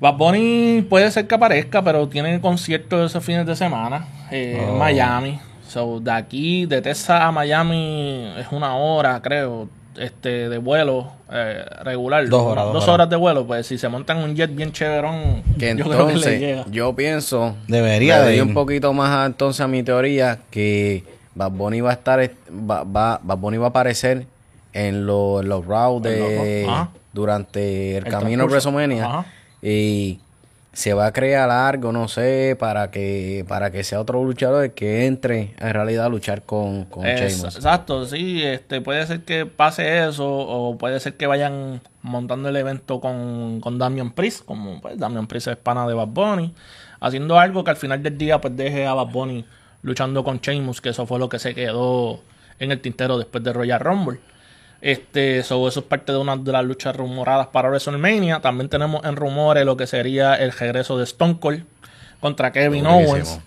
Bad 0.00 0.14
Bunny 0.16 0.86
puede 0.88 1.10
ser 1.10 1.26
que 1.26 1.34
aparezca 1.34 1.82
pero 1.82 2.06
tiene 2.08 2.40
conciertos 2.40 3.10
esos 3.10 3.24
fines 3.24 3.44
de 3.46 3.56
semana 3.56 4.06
eh, 4.30 4.60
en 4.62 4.70
Oh. 4.70 4.78
Miami 4.78 5.40
so 5.66 6.00
de 6.00 6.10
aquí 6.12 6.66
de 6.66 6.80
Texas 6.80 7.20
a 7.20 7.30
Miami 7.32 8.32
es 8.38 8.46
una 8.52 8.74
hora 8.76 9.20
creo 9.20 9.68
este 9.98 10.48
de 10.48 10.58
vuelo 10.58 11.12
eh, 11.32 11.64
regular 11.82 12.28
Dos 12.28 12.42
horas, 12.42 12.64
dos 12.64 12.72
dos 12.74 12.82
horas. 12.84 12.94
horas 12.94 13.10
de 13.10 13.16
vuelo 13.16 13.46
pues 13.46 13.66
si 13.66 13.78
se 13.78 13.88
montan 13.88 14.18
un 14.18 14.34
jet 14.36 14.54
bien 14.54 14.72
chéverón 14.72 15.42
Que 15.58 15.74
yo 15.76 15.84
creo 15.84 16.06
que 16.06 16.12
le 16.14 16.18
entonces, 16.18 16.40
llega 16.40 16.64
yo 16.70 16.94
pienso, 16.94 17.56
Debería 17.66 18.22
de 18.22 18.36
ir. 18.36 18.42
un 18.42 18.54
poquito 18.54 18.92
más 18.92 19.10
a, 19.10 19.26
entonces 19.26 19.60
a 19.60 19.68
mi 19.68 19.82
teoría 19.82 20.38
que 20.50 21.04
Bad 21.34 21.50
Bunny 21.52 21.80
va 21.80 21.90
a 21.90 21.94
estar, 21.94 22.20
est- 22.20 22.34
va, 22.50 22.82
va, 22.84 23.20
Bad 23.22 23.38
Bunny 23.38 23.58
va 23.58 23.66
a 23.66 23.70
aparecer 23.70 24.26
en, 24.72 25.06
los 25.06 25.42
en 25.42 25.48
los 25.48 25.64
routes 25.66 26.12
de, 26.12 26.66
durante 27.12 27.96
el, 27.98 28.06
El 28.06 28.12
camino 28.12 28.44
de. 28.44 28.48
WrestleMania 28.50 29.04
Ajá. 29.04 29.26
y 29.62 30.18
se 30.78 30.94
va 30.94 31.06
a 31.06 31.12
crear 31.12 31.50
algo, 31.50 31.90
no 31.90 32.06
sé, 32.06 32.56
para 32.56 32.92
que 32.92 33.44
para 33.48 33.72
que 33.72 33.82
sea 33.82 34.00
otro 34.00 34.22
luchador 34.22 34.70
que 34.74 35.06
entre 35.06 35.56
en 35.58 35.74
realidad 35.74 36.04
a 36.04 36.08
luchar 36.08 36.42
con, 36.42 36.84
con 36.84 37.04
Es-. 37.04 37.42
Exacto, 37.42 38.06
sí, 38.06 38.44
este, 38.44 38.80
puede 38.80 39.04
ser 39.04 39.22
que 39.22 39.44
pase 39.44 40.06
eso 40.06 40.24
o 40.24 40.78
puede 40.78 41.00
ser 41.00 41.14
que 41.14 41.26
vayan 41.26 41.80
montando 42.02 42.48
el 42.48 42.54
evento 42.54 43.00
con, 43.00 43.60
con 43.60 43.76
Damian 43.76 44.12
Priest, 44.12 44.44
como 44.44 44.80
pues 44.80 44.96
Damian 44.96 45.26
Priest 45.26 45.48
es 45.48 45.56
pana 45.56 45.84
de 45.88 45.94
Bad 45.94 46.06
Bunny, 46.06 46.54
haciendo 47.00 47.40
algo 47.40 47.64
que 47.64 47.70
al 47.70 47.76
final 47.76 48.00
del 48.00 48.16
día 48.16 48.40
pues 48.40 48.56
deje 48.56 48.86
a 48.86 48.94
Bad 48.94 49.08
Bunny 49.08 49.44
luchando 49.82 50.22
con 50.22 50.38
Sheamus, 50.38 50.80
que 50.80 50.90
eso 50.90 51.06
fue 51.06 51.18
lo 51.18 51.28
que 51.28 51.40
se 51.40 51.56
quedó 51.56 52.20
en 52.60 52.70
el 52.70 52.80
tintero 52.80 53.18
después 53.18 53.42
de 53.42 53.52
Royal 53.52 53.80
Rumble. 53.80 54.20
Este, 54.80 55.42
so, 55.42 55.66
eso 55.66 55.80
es 55.80 55.86
parte 55.86 56.12
de 56.12 56.18
una 56.18 56.36
de 56.36 56.52
las 56.52 56.64
luchas 56.64 56.94
rumoradas 56.94 57.48
para 57.48 57.68
WrestleMania. 57.68 58.40
También 58.40 58.68
tenemos 58.68 59.04
en 59.04 59.16
rumores 59.16 59.64
lo 59.64 59.76
que 59.76 59.86
sería 59.86 60.34
el 60.34 60.52
regreso 60.52 60.96
de 60.98 61.04
Stone 61.04 61.38
Cold 61.40 61.64
contra 62.20 62.52
Kevin 62.52 62.84
Durísimo, 62.84 63.10
Owens. 63.12 63.40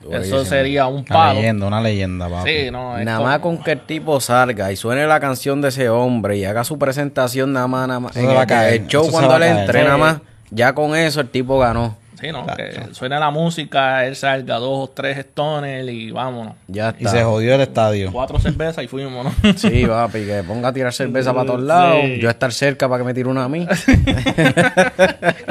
durísimo. 0.00 0.36
Eso 0.38 0.44
sería 0.44 0.86
un 0.86 0.98
Una 0.98 1.04
palo. 1.08 1.34
leyenda, 1.40 1.66
una 1.66 1.80
leyenda, 1.80 2.28
papi. 2.28 2.50
Sí, 2.50 2.70
no, 2.70 2.96
es 2.98 3.04
Nada 3.04 3.18
como- 3.18 3.28
más 3.30 3.38
con 3.40 3.58
que 3.58 3.72
el 3.72 3.80
tipo 3.80 4.20
salga 4.20 4.70
y 4.70 4.76
suene 4.76 5.06
la 5.06 5.18
canción 5.18 5.60
de 5.60 5.68
ese 5.68 5.88
hombre 5.88 6.36
y 6.36 6.44
haga 6.44 6.62
su 6.62 6.78
presentación 6.78 7.52
nada 7.52 7.66
más, 7.66 7.88
nada 7.88 7.98
más. 8.00 8.16
En 8.16 8.30
el, 8.30 8.86
show 8.86 9.02
eso 9.02 9.10
cuando 9.12 9.38
le 9.40 9.48
entre 9.48 9.80
Sí. 9.80 9.84
nada 9.84 9.96
más, 9.96 10.18
ya 10.50 10.72
con 10.74 10.94
eso 10.94 11.20
el 11.20 11.28
tipo 11.28 11.58
ganó. 11.58 11.96
Sí, 12.20 12.32
¿no? 12.32 12.46
Que 12.46 12.88
suene 12.92 13.18
la 13.20 13.30
música, 13.30 14.06
él 14.06 14.16
salga 14.16 14.56
dos 14.56 14.88
o 14.88 14.90
tres 14.92 15.18
stones 15.18 15.86
y 15.88 16.10
vámonos. 16.10 16.54
Ya 16.66 16.94
Y 16.98 17.04
está. 17.04 17.10
se 17.18 17.22
jodió 17.24 17.54
el 17.54 17.60
estadio. 17.60 18.10
Cuatro 18.10 18.38
cervezas 18.38 18.82
y 18.84 18.88
fuimos, 18.88 19.24
¿no? 19.26 19.52
Sí, 19.56 19.84
papi, 19.86 20.24
que 20.24 20.42
ponga 20.46 20.68
a 20.68 20.72
tirar 20.72 20.92
cerveza 20.94 21.34
para 21.34 21.46
todos 21.46 21.60
lados. 21.62 22.00
Sí. 22.04 22.18
Yo 22.20 22.30
estar 22.30 22.52
cerca 22.52 22.88
para 22.88 23.02
que 23.02 23.06
me 23.06 23.12
tire 23.14 23.28
una 23.28 23.44
a 23.44 23.48
mí. 23.48 23.66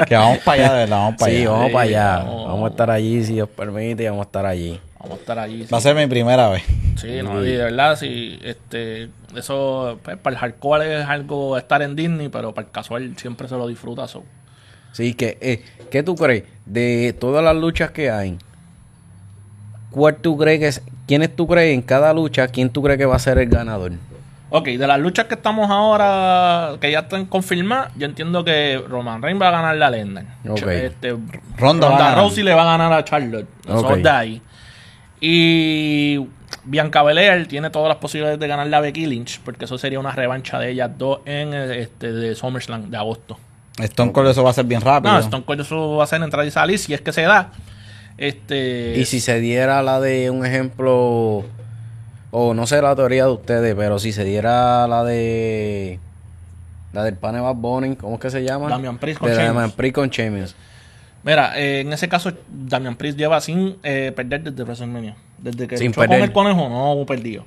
Que 0.08 0.14
vamos 0.14 0.38
para 0.38 0.62
allá, 0.64 0.72
de 0.74 0.78
verdad, 0.80 0.96
vamos 0.98 1.14
para 1.18 1.32
sí, 1.32 1.38
allá. 1.38 1.50
vamos 1.50 1.66
Sí, 1.68 1.72
para 1.72 1.84
allá. 1.84 2.16
vamos. 2.18 2.46
Vamos 2.46 2.64
a 2.66 2.70
estar 2.70 2.90
allí, 2.90 3.24
si 3.24 3.32
Dios 3.34 3.48
permite, 3.48 4.02
y 4.02 4.06
vamos 4.06 4.20
a 4.24 4.26
estar 4.28 4.46
allí. 4.46 4.80
Vamos 5.00 5.18
a 5.18 5.20
estar 5.20 5.38
allí. 5.38 5.64
Sí, 5.64 5.70
Va 5.72 5.78
a 5.78 5.80
ser 5.80 5.94
mi 5.96 6.06
primera 6.06 6.48
vez. 6.48 6.62
Sí, 6.96 7.20
no, 7.22 7.42
y 7.44 7.50
de 7.52 7.64
verdad, 7.64 7.96
sí, 7.96 8.38
este, 8.42 9.08
eso, 9.36 9.98
pues, 10.02 10.16
para 10.16 10.34
el 10.34 10.40
hardcore 10.40 11.00
es 11.00 11.06
algo 11.06 11.56
estar 11.56 11.82
en 11.82 11.94
Disney, 11.96 12.28
pero 12.28 12.52
para 12.54 12.66
el 12.66 12.72
casual 12.72 13.14
siempre 13.16 13.48
se 13.48 13.54
lo 13.56 13.66
disfruta. 13.66 14.06
So. 14.08 14.24
Sí, 14.96 15.12
que, 15.12 15.36
eh, 15.42 15.62
¿qué 15.90 16.02
tú 16.02 16.14
crees? 16.14 16.44
De 16.64 17.14
todas 17.20 17.44
las 17.44 17.54
luchas 17.54 17.90
que 17.90 18.10
hay, 18.10 18.38
¿cuál 19.90 20.16
tú 20.16 20.38
crees 20.38 20.58
que 20.58 20.68
es, 20.68 20.82
quiénes 21.06 21.36
tú 21.36 21.46
crees 21.46 21.74
en 21.74 21.82
cada 21.82 22.14
lucha, 22.14 22.48
quién 22.48 22.70
tú 22.70 22.82
crees 22.82 22.96
que 22.98 23.04
va 23.04 23.16
a 23.16 23.18
ser 23.18 23.36
el 23.36 23.50
ganador? 23.50 23.92
Ok, 24.48 24.68
de 24.68 24.86
las 24.86 24.98
luchas 24.98 25.26
que 25.26 25.34
estamos 25.34 25.70
ahora, 25.70 26.78
que 26.80 26.90
ya 26.90 27.00
están 27.00 27.26
confirmadas, 27.26 27.92
yo 27.98 28.06
entiendo 28.06 28.42
que 28.42 28.82
Roman 28.88 29.20
Reigns 29.20 29.42
va 29.42 29.48
a 29.48 29.50
ganar 29.50 29.76
la 29.76 29.90
lenda. 29.90 30.24
Ok. 30.48 30.66
Este, 30.68 31.14
Ronda 31.58 31.90
va 31.90 31.96
a 31.96 31.98
ganar. 31.98 32.18
Rousey 32.18 32.42
le 32.42 32.54
va 32.54 32.62
a 32.62 32.78
ganar 32.78 32.90
a 32.94 33.04
Charlotte. 33.04 33.48
Eso 33.66 33.80
Ok. 33.80 33.96
es 33.98 34.02
de 34.02 34.08
ahí. 34.08 34.42
Y 35.20 36.26
Bianca 36.64 37.02
Belair 37.02 37.46
tiene 37.48 37.68
todas 37.68 37.88
las 37.88 37.98
posibilidades 37.98 38.40
de 38.40 38.48
ganar 38.48 38.66
la 38.68 38.80
Becky 38.80 39.04
Lynch, 39.04 39.40
porque 39.44 39.66
eso 39.66 39.76
sería 39.76 40.00
una 40.00 40.12
revancha 40.12 40.58
de 40.58 40.70
ellas 40.70 40.90
dos 40.96 41.20
en 41.26 41.52
el, 41.52 41.72
este 41.72 42.12
de 42.12 42.34
SummerSlam 42.34 42.88
de 42.90 42.96
agosto. 42.96 43.38
Stone 43.78 44.12
Cold 44.12 44.28
eso 44.30 44.42
va 44.42 44.50
a 44.50 44.54
ser 44.54 44.64
bien 44.64 44.80
rápido. 44.80 45.12
No, 45.12 45.18
Stone 45.20 45.44
Cold 45.44 45.60
eso 45.60 45.96
va 45.96 46.04
a 46.04 46.06
ser 46.06 46.22
entrar 46.22 46.46
y 46.46 46.50
salir 46.50 46.78
si 46.78 46.94
es 46.94 47.00
que 47.00 47.12
se 47.12 47.22
da. 47.22 47.50
Este 48.18 48.94
Y 48.96 49.04
si 49.04 49.20
se 49.20 49.40
diera 49.40 49.82
la 49.82 50.00
de 50.00 50.30
un 50.30 50.46
ejemplo, 50.46 51.44
o 52.30 52.54
no 52.54 52.66
sé 52.66 52.80
la 52.80 52.96
teoría 52.96 53.24
de 53.26 53.32
ustedes, 53.32 53.74
pero 53.74 53.98
si 53.98 54.12
se 54.12 54.24
diera 54.24 54.88
la 54.88 55.04
de 55.04 55.98
la 56.92 57.04
del 57.04 57.14
pane 57.16 57.40
Bad 57.40 57.56
Bunny, 57.56 57.96
¿cómo 57.96 58.14
es 58.14 58.20
que 58.20 58.30
se 58.30 58.42
llama? 58.42 58.70
Damian 58.70 58.96
Priest 58.96 59.18
con 59.20 59.28
de 59.28 59.36
Sheamus. 59.36 59.54
Damian 59.54 59.70
Priest 59.72 59.94
con 59.94 60.08
Sheamus. 60.08 60.54
Mira, 61.24 61.58
eh, 61.60 61.80
en 61.80 61.92
ese 61.92 62.08
caso, 62.08 62.32
Damian 62.48 62.96
Priest 62.96 63.18
lleva 63.18 63.38
sin 63.42 63.76
eh, 63.82 64.12
perder 64.16 64.44
desde 64.44 64.62
WrestleMania. 64.62 65.16
Desde 65.36 65.68
que 65.68 65.76
Sin 65.76 65.88
luchó 65.88 66.00
perder. 66.00 66.18
con 66.18 66.24
el 66.28 66.32
conejo, 66.32 66.68
no 66.70 67.04
perdido. 67.04 67.44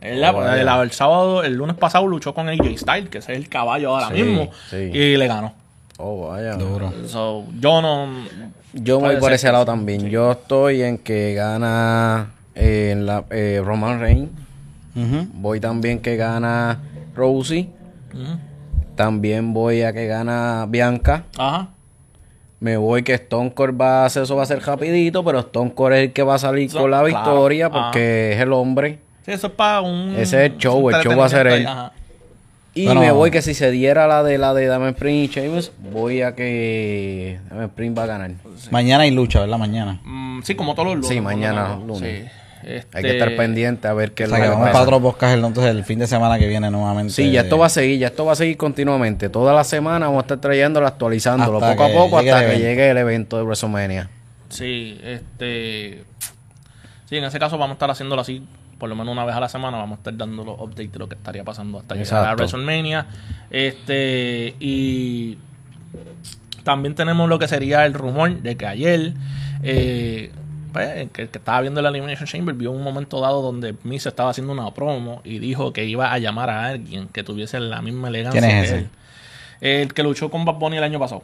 Él, 0.00 0.20
la- 0.20 0.32
Oh, 0.32 0.46
el, 0.46 0.68
el 0.68 0.90
sábado, 0.92 1.42
el 1.42 1.54
lunes 1.54 1.74
pasado 1.76 2.06
luchó 2.06 2.34
con 2.34 2.48
AJ 2.48 2.76
Styles, 2.78 3.08
que 3.08 3.18
es 3.18 3.28
el 3.30 3.48
caballo 3.48 3.90
ahora 3.96 4.08
Sí, 4.14 4.22
mismo, 4.22 4.50
sí. 4.70 4.76
y 4.76 5.16
le 5.16 5.26
ganó. 5.26 5.54
Oh, 5.98 6.28
vaya. 6.28 6.54
Duro. 6.56 6.92
So, 7.06 7.44
yo 7.60 7.80
no. 7.80 8.08
Yo 8.72 8.98
voy 8.98 9.16
por 9.16 9.32
ese 9.32 9.50
lado 9.52 9.64
sí. 9.64 9.66
también. 9.66 10.08
Yo 10.08 10.32
estoy 10.32 10.82
en 10.82 10.98
que 10.98 11.34
gana 11.34 12.32
eh, 12.54 12.90
en 12.92 13.06
la, 13.06 13.24
eh, 13.30 13.60
Roman 13.64 14.00
Reigns. 14.00 14.30
Voy 15.34 15.60
también 15.60 16.00
que 16.00 16.16
gana 16.16 16.80
Rousey. 17.14 17.68
Ujú. 18.12 18.38
También 18.96 19.52
voy 19.52 19.82
a 19.82 19.92
que 19.92 20.06
gana 20.06 20.66
Bianca. 20.68 21.24
Ajá. 21.36 21.68
Me 22.60 22.76
voy 22.76 23.02
que 23.02 23.14
Stone 23.14 23.52
Cold 23.52 23.78
va 23.80 24.02
a 24.02 24.06
hacer 24.06 24.22
eso, 24.22 24.36
va 24.36 24.44
a 24.44 24.46
ser 24.46 24.60
rapidito, 24.64 25.24
pero 25.24 25.40
Stone 25.40 25.74
Cold 25.74 25.94
es 25.94 26.02
el 26.04 26.12
que 26.12 26.22
va 26.22 26.36
a 26.36 26.38
salir 26.38 26.70
So- 26.70 26.80
con 26.80 26.90
la 26.90 27.02
claro. 27.02 27.06
victoria 27.24 27.66
Ajá. 27.66 27.74
porque 27.90 28.32
es 28.32 28.40
el 28.40 28.52
hombre. 28.52 29.00
Sí, 29.24 29.32
eso 29.32 29.48
es 29.48 29.52
para 29.52 29.80
un. 29.80 30.14
Ese 30.16 30.44
es 30.46 30.52
el 30.52 30.58
show, 30.58 30.88
el 30.90 30.96
show 31.02 31.16
va 31.18 31.26
a 31.26 31.28
ser 31.28 31.46
él. 31.48 31.66
Ajá. 31.66 31.92
Y 32.74 32.86
Bueno. 32.86 33.00
me 33.00 33.12
voy 33.12 33.30
que 33.30 33.40
si 33.40 33.54
se 33.54 33.70
diera 33.70 34.06
la 34.08 34.22
de 34.24 34.36
la 34.36 34.52
de 34.52 34.66
Damian 34.66 34.94
Priest 34.94 35.36
y 35.36 35.40
Sheamus, 35.40 35.72
voy 35.92 36.22
a 36.22 36.34
que 36.34 37.38
Damian 37.48 37.70
Priest 37.70 37.96
va 37.98 38.02
a 38.02 38.06
ganar. 38.06 38.30
Mañana 38.70 39.04
hay 39.04 39.10
lucha, 39.12 39.40
¿verdad? 39.40 39.58
Mañana. 39.58 40.00
Mm, 40.04 40.42
sí, 40.42 40.54
como 40.56 40.74
todos 40.74 40.86
los 40.88 40.94
lunes. 40.96 41.08
Sí, 41.08 41.20
mañana, 41.20 41.76
lunes. 41.86 42.00
Sí. 42.24 42.28
Este, 42.66 42.96
Hay 42.96 43.04
que 43.04 43.10
estar 43.12 43.36
pendiente 43.36 43.86
a 43.86 43.92
ver 43.92 44.12
qué 44.12 44.22
O 44.22 44.26
es 44.26 44.30
sea 44.30 44.38
lo 44.38 44.42
que 44.44 44.48
que 44.48 44.54
vamos 44.54 44.68
pasa. 44.68 44.72
para 44.72 44.84
otro 44.84 45.00
podcast 45.02 45.34
entonces 45.34 45.66
el 45.66 45.84
fin 45.84 45.98
de 45.98 46.06
semana 46.06 46.38
que 46.38 46.46
viene 46.48 46.70
nuevamente. 46.70 47.12
Sí, 47.12 47.30
ya 47.30 47.42
esto 47.42 47.58
va 47.58 47.66
a 47.66 47.68
seguir, 47.68 47.98
ya 47.98 48.06
esto 48.06 48.24
va 48.24 48.32
a 48.32 48.36
seguir 48.36 48.56
continuamente. 48.56 49.28
Toda 49.28 49.52
la 49.52 49.64
semana 49.64 50.06
vamos 50.06 50.20
a 50.20 50.24
estar 50.24 50.40
trayéndolo, 50.40 50.86
actualizándolo 50.86 51.58
Hasta 51.58 51.72
poco 51.76 51.84
a 51.84 51.88
poco 51.92 52.18
hasta 52.18 52.42
el 52.44 52.52
que 52.52 52.58
llegue 52.58 52.88
el 52.90 52.96
evento 52.96 53.36
de 53.36 53.42
WrestleMania. 53.42 54.08
Sí, 54.48 54.98
este. 55.04 56.04
Sí, 57.08 57.16
en 57.18 57.24
ese 57.24 57.38
caso 57.38 57.58
vamos 57.58 57.72
a 57.72 57.74
estar 57.74 57.90
haciéndolo 57.90 58.22
así, 58.22 58.42
por 58.84 58.90
lo 58.90 58.96
menos 58.96 59.12
una 59.12 59.24
vez 59.24 59.34
a 59.34 59.40
la 59.40 59.48
semana, 59.48 59.78
vamos 59.78 59.96
a 59.96 60.00
estar 60.00 60.14
dando 60.14 60.44
los 60.44 60.60
updates 60.60 60.92
de 60.92 60.98
lo 60.98 61.08
que 61.08 61.14
estaría 61.14 61.42
pasando 61.42 61.78
hasta 61.78 61.94
llegar 61.94 62.12
a 62.16 62.32
Exacto. 62.32 62.42
WrestleMania. 62.42 63.06
Este, 63.48 64.54
y 64.60 65.38
también 66.64 66.94
tenemos 66.94 67.26
lo 67.26 67.38
que 67.38 67.48
sería 67.48 67.86
el 67.86 67.94
rumor 67.94 68.42
de 68.42 68.58
que 68.58 68.66
ayer, 68.66 69.14
eh, 69.62 70.30
pues, 70.74 70.98
el 70.98 71.08
que, 71.08 71.30
que 71.30 71.38
estaba 71.38 71.62
viendo 71.62 71.80
la 71.80 71.88
Elimination 71.88 72.26
Chamber, 72.26 72.54
vio 72.54 72.72
un 72.72 72.82
momento 72.82 73.22
dado 73.22 73.40
donde 73.40 73.74
Miz 73.84 74.04
estaba 74.04 74.28
haciendo 74.28 74.52
una 74.52 74.70
promo 74.74 75.22
y 75.24 75.38
dijo 75.38 75.72
que 75.72 75.86
iba 75.86 76.12
a 76.12 76.18
llamar 76.18 76.50
a 76.50 76.66
alguien 76.66 77.08
que 77.08 77.22
tuviese 77.22 77.58
la 77.60 77.80
misma 77.80 78.08
elegancia 78.08 78.38
¿Quién 78.38 78.52
es 78.52 78.70
que 78.70 78.76
ese? 78.76 78.88
él. 79.62 79.80
El 79.80 79.94
que 79.94 80.02
luchó 80.02 80.30
con 80.30 80.44
Bad 80.44 80.56
Bunny 80.56 80.76
el 80.76 80.84
año 80.84 80.98
pasado. 80.98 81.22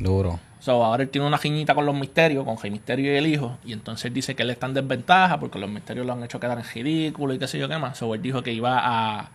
Duro. 0.00 0.40
So, 0.58 0.84
ahora 0.84 1.04
él 1.04 1.08
tiene 1.08 1.26
una 1.26 1.38
jiñita 1.38 1.74
con 1.74 1.86
los 1.86 1.94
misterios, 1.94 2.44
con 2.44 2.58
Rey 2.58 2.70
Misterio 2.70 3.12
y 3.12 3.16
el 3.16 3.26
hijo. 3.26 3.56
Y 3.64 3.72
entonces 3.72 4.06
él 4.06 4.14
dice 4.14 4.34
que 4.34 4.42
él 4.42 4.50
está 4.50 4.66
en 4.66 4.74
desventaja 4.74 5.38
porque 5.38 5.58
los 5.58 5.70
misterios 5.70 6.06
lo 6.06 6.12
han 6.12 6.22
hecho 6.22 6.38
quedar 6.38 6.58
en 6.58 6.64
ridículo 6.64 7.32
y 7.32 7.38
qué 7.38 7.46
sé 7.46 7.58
yo 7.58 7.68
qué 7.68 7.78
más. 7.78 7.96
So, 7.96 8.14
él 8.14 8.20
dijo 8.20 8.42
que 8.42 8.52
iba 8.52 8.78
a, 8.78 9.30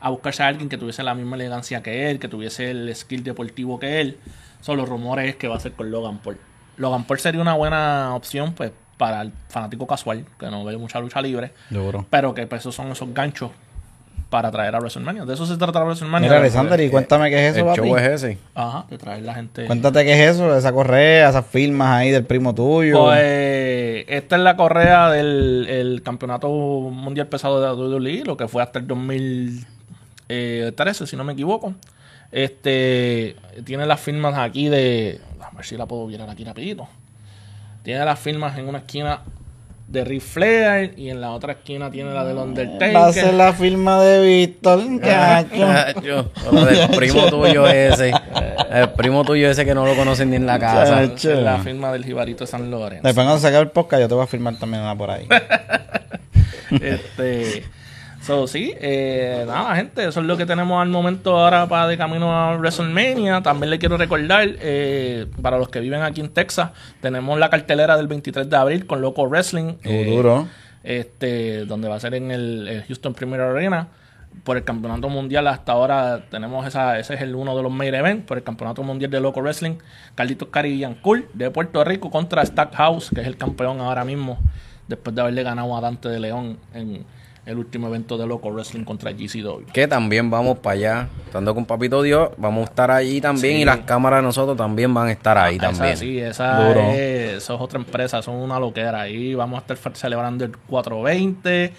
a 0.00 0.10
buscarse 0.10 0.42
a 0.42 0.48
alguien 0.48 0.68
que 0.68 0.76
tuviese 0.76 1.02
la 1.02 1.14
misma 1.14 1.36
elegancia 1.36 1.82
que 1.82 2.10
él, 2.10 2.18
que 2.18 2.28
tuviese 2.28 2.70
el 2.70 2.94
skill 2.94 3.22
deportivo 3.22 3.78
que 3.78 4.00
él. 4.00 4.18
So, 4.60 4.74
los 4.74 4.88
rumores 4.88 5.30
es 5.30 5.36
que 5.36 5.48
va 5.48 5.56
a 5.56 5.60
ser 5.60 5.72
con 5.72 5.90
Logan 5.90 6.18
Paul. 6.18 6.38
Logan 6.76 7.04
Paul 7.04 7.20
sería 7.20 7.40
una 7.40 7.54
buena 7.54 8.14
opción 8.14 8.52
pues 8.52 8.72
para 8.98 9.22
el 9.22 9.32
fanático 9.48 9.86
casual, 9.86 10.26
que 10.38 10.50
no 10.50 10.62
ve 10.64 10.76
mucha 10.76 11.00
lucha 11.00 11.22
libre. 11.22 11.52
Duro. 11.70 12.04
Pero 12.10 12.34
que 12.34 12.46
pues, 12.46 12.60
esos 12.60 12.74
son 12.74 12.92
esos 12.92 13.14
ganchos 13.14 13.50
para 14.30 14.50
traer 14.50 14.74
a 14.74 14.78
WrestleMania. 14.78 15.24
De 15.26 15.34
eso 15.34 15.44
se 15.44 15.56
trata 15.56 15.82
WrestleMania. 15.84 16.28
Mira, 16.28 16.34
de- 16.34 16.40
Alexander, 16.40 16.80
y 16.80 16.88
cuéntame 16.88 17.28
qué 17.30 17.48
es 17.48 17.56
eso, 17.56 17.60
el 17.60 17.66
papi. 17.76 17.88
show 17.88 17.96
es 17.98 18.02
ese. 18.22 18.38
Ajá, 18.54 18.86
de 18.88 18.96
traer 18.96 19.22
la 19.24 19.34
gente. 19.34 19.66
Cuéntate 19.66 20.04
qué 20.04 20.12
es 20.12 20.36
eso, 20.36 20.56
esa 20.56 20.72
correa, 20.72 21.28
esas 21.28 21.44
firmas 21.44 21.88
ahí 21.98 22.10
del 22.10 22.24
primo 22.24 22.54
tuyo. 22.54 23.02
Pues 23.04 24.04
esta 24.08 24.36
es 24.36 24.42
la 24.42 24.56
correa 24.56 25.10
del 25.10 25.66
el 25.68 26.02
campeonato 26.02 26.48
mundial 26.48 27.26
pesado 27.26 27.60
de 27.60 27.66
la 27.66 27.74
WWE, 27.74 28.22
lo 28.24 28.36
que 28.36 28.46
fue 28.48 28.62
hasta 28.62 28.78
el 28.78 28.86
2013, 30.28 31.06
si 31.06 31.16
no 31.16 31.24
me 31.24 31.32
equivoco. 31.32 31.74
Este 32.32 33.36
tiene 33.64 33.86
las 33.86 34.00
firmas 34.00 34.38
aquí 34.38 34.68
de. 34.68 35.20
A 35.42 35.50
ver 35.56 35.64
si 35.64 35.76
la 35.76 35.86
puedo 35.86 36.06
virar 36.06 36.30
aquí 36.30 36.44
rapidito. 36.44 36.86
Tiene 37.82 38.04
las 38.04 38.18
firmas 38.20 38.56
en 38.58 38.68
una 38.68 38.78
esquina 38.78 39.20
de 39.90 40.04
Ric 40.04 40.22
Flair 40.22 40.94
y 40.96 41.10
en 41.10 41.20
la 41.20 41.32
otra 41.32 41.54
esquina 41.54 41.90
tiene 41.90 42.14
la 42.14 42.24
del 42.24 42.36
Undertaker. 42.36 42.94
Va 42.94 43.08
a 43.08 43.12
ser 43.12 43.34
la 43.34 43.52
firma 43.52 44.00
de 44.00 44.20
Víctor, 44.24 44.78
lo 46.52 46.64
del 46.64 46.88
primo 46.90 47.28
tuyo 47.28 47.66
ese. 47.66 48.12
El 48.70 48.90
primo 48.90 49.24
tuyo 49.24 49.50
ese 49.50 49.64
que 49.64 49.74
no 49.74 49.84
lo 49.84 49.96
conocen 49.96 50.30
ni 50.30 50.36
en 50.36 50.46
la 50.46 50.60
casa. 50.60 51.10
La 51.24 51.58
firma 51.58 51.92
del 51.92 52.04
Jibarito 52.04 52.44
de 52.44 52.50
San 52.50 52.70
Lorenzo. 52.70 53.02
Después 53.02 53.26
cuando 53.26 53.40
se 53.40 53.48
acabe 53.48 53.64
el 53.64 53.70
podcast 53.70 54.02
yo 54.02 54.08
te 54.08 54.14
voy 54.14 54.22
a 54.24 54.28
firmar 54.28 54.56
también 54.58 54.82
una 54.82 54.96
por 54.96 55.10
ahí. 55.10 55.26
este 56.80 57.64
so 58.20 58.46
sí 58.46 58.74
eh, 58.80 59.44
nada 59.46 59.74
gente 59.76 60.06
eso 60.06 60.20
es 60.20 60.26
lo 60.26 60.36
que 60.36 60.44
tenemos 60.44 60.80
al 60.80 60.88
momento 60.88 61.38
ahora 61.38 61.66
para 61.66 61.88
de 61.88 61.96
camino 61.96 62.32
a 62.32 62.56
WrestleMania. 62.56 63.42
También 63.42 63.70
le 63.70 63.78
quiero 63.78 63.96
recordar 63.96 64.48
eh, 64.60 65.26
para 65.40 65.58
los 65.58 65.68
que 65.68 65.80
viven 65.80 66.02
aquí 66.02 66.20
en 66.20 66.28
Texas 66.28 66.70
tenemos 67.00 67.38
la 67.38 67.48
cartelera 67.48 67.96
del 67.96 68.08
23 68.08 68.48
de 68.48 68.56
abril 68.56 68.86
con 68.86 69.00
Loco 69.00 69.26
Wrestling 69.26 69.60
Uh, 69.60 69.76
eh, 69.84 70.04
duro. 70.04 70.48
este 70.82 71.64
donde 71.64 71.88
va 71.88 71.96
a 71.96 72.00
ser 72.00 72.14
en 72.14 72.30
el, 72.30 72.68
el 72.68 72.82
Houston 72.84 73.14
Premier 73.14 73.40
Arena. 73.40 73.88
Por 74.44 74.56
el 74.56 74.62
campeonato 74.64 75.08
mundial 75.08 75.48
hasta 75.48 75.72
ahora 75.72 76.24
tenemos 76.30 76.64
esa, 76.66 76.98
ese 77.00 77.14
es 77.14 77.20
el 77.20 77.34
uno 77.34 77.56
de 77.56 77.62
los 77.64 77.72
main 77.72 77.92
events 77.94 78.26
por 78.26 78.38
el 78.38 78.44
campeonato 78.44 78.82
mundial 78.82 79.10
de 79.10 79.20
loco 79.20 79.40
wrestling. 79.40 79.78
Carlitos 80.14 80.48
Caribbean 80.50 80.94
Cool 80.94 81.26
de 81.34 81.50
Puerto 81.50 81.82
Rico 81.82 82.10
contra 82.10 82.44
Stackhouse 82.46 83.10
que 83.12 83.22
es 83.22 83.26
el 83.26 83.36
campeón 83.36 83.80
ahora 83.80 84.04
mismo 84.04 84.38
después 84.86 85.14
de 85.16 85.22
haberle 85.22 85.42
ganado 85.42 85.76
a 85.76 85.80
Dante 85.80 86.08
de 86.08 86.20
León 86.20 86.58
en 86.74 87.04
el 87.46 87.58
último 87.58 87.88
evento 87.88 88.18
de 88.18 88.26
loco 88.26 88.50
wrestling 88.50 88.84
contra 88.84 89.12
GCW 89.12 89.72
Que 89.72 89.88
también 89.88 90.30
vamos 90.30 90.58
para 90.58 90.74
allá. 90.74 91.08
Estando 91.26 91.54
con 91.54 91.64
Papito 91.64 92.02
Dios, 92.02 92.30
vamos 92.36 92.62
a 92.66 92.70
estar 92.70 92.90
allí 92.90 93.20
también. 93.20 93.56
Y 93.56 93.64
las 93.64 93.78
cámaras 93.78 94.18
de 94.18 94.22
nosotros 94.24 94.56
también 94.56 94.92
van 94.92 95.08
a 95.08 95.12
estar 95.12 95.38
ahí 95.38 95.56
Esa 95.56 95.66
también. 95.70 95.96
sí, 95.96 96.18
esa 96.18 96.70
es, 96.72 97.36
esa 97.42 97.54
es 97.54 97.60
otra 97.60 97.78
empresa, 97.78 98.20
son 98.22 98.36
una 98.36 98.58
loquera. 98.60 99.02
Ahí 99.02 99.34
vamos 99.34 99.58
a 99.58 99.72
estar 99.72 99.96
celebrando 99.96 100.44
el 100.44 100.56
420, 100.56 101.72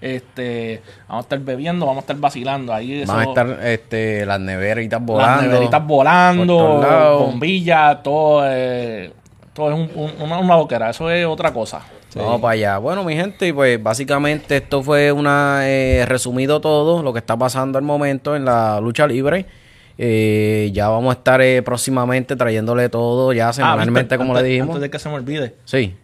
este, 0.00 0.80
vamos 1.08 1.22
a 1.22 1.26
estar 1.26 1.38
bebiendo, 1.40 1.84
vamos 1.84 2.02
a 2.02 2.04
estar 2.04 2.16
vacilando. 2.16 2.72
Ahí 2.72 3.04
Van 3.04 3.20
a 3.20 3.24
estar 3.24 3.58
este, 3.64 4.24
las 4.24 4.40
neveritas 4.40 5.04
volando. 5.04 5.42
las 5.42 5.50
neveritas 5.50 5.86
volando, 5.86 7.18
bombillas, 7.18 8.02
todo, 8.02 8.42
eh, 8.46 9.12
todo 9.58 9.68
es 9.70 9.74
un- 9.74 9.90
un- 9.94 10.22
una, 10.22 10.38
una 10.38 10.56
loquera, 10.56 10.88
eso 10.90 11.10
es 11.10 11.26
otra 11.26 11.52
cosa. 11.52 11.82
Vamos 12.14 12.40
para 12.40 12.52
allá. 12.54 12.78
Bueno, 12.78 13.04
mi 13.04 13.14
gente, 13.14 13.52
pues 13.52 13.80
básicamente 13.82 14.56
esto 14.56 14.82
fue 14.82 15.12
una 15.12 15.60
eh, 15.68 16.04
resumido 16.06 16.60
todo 16.60 17.02
lo 17.02 17.12
que 17.12 17.18
está 17.18 17.36
pasando 17.36 17.76
al 17.78 17.84
momento 17.84 18.34
en 18.34 18.46
la 18.46 18.80
lucha 18.80 19.06
libre. 19.06 19.44
Eh, 19.98 20.70
ya 20.72 20.88
vamos 20.88 21.14
a 21.14 21.18
estar 21.18 21.40
eh, 21.42 21.60
próximamente 21.62 22.36
trayéndole 22.36 22.88
todo 22.88 23.32
ya 23.32 23.52
semanalmente, 23.52 24.14
Ah, 24.14 24.18
como 24.18 24.30
Antes- 24.32 24.42
le 24.44 24.48
dijimos. 24.48 24.68
Antes 24.76 24.82
de 24.82 24.90
que 24.90 24.98
se 24.98 25.08
me 25.08 25.16
olvide, 25.16 25.54
Sí. 25.64 25.94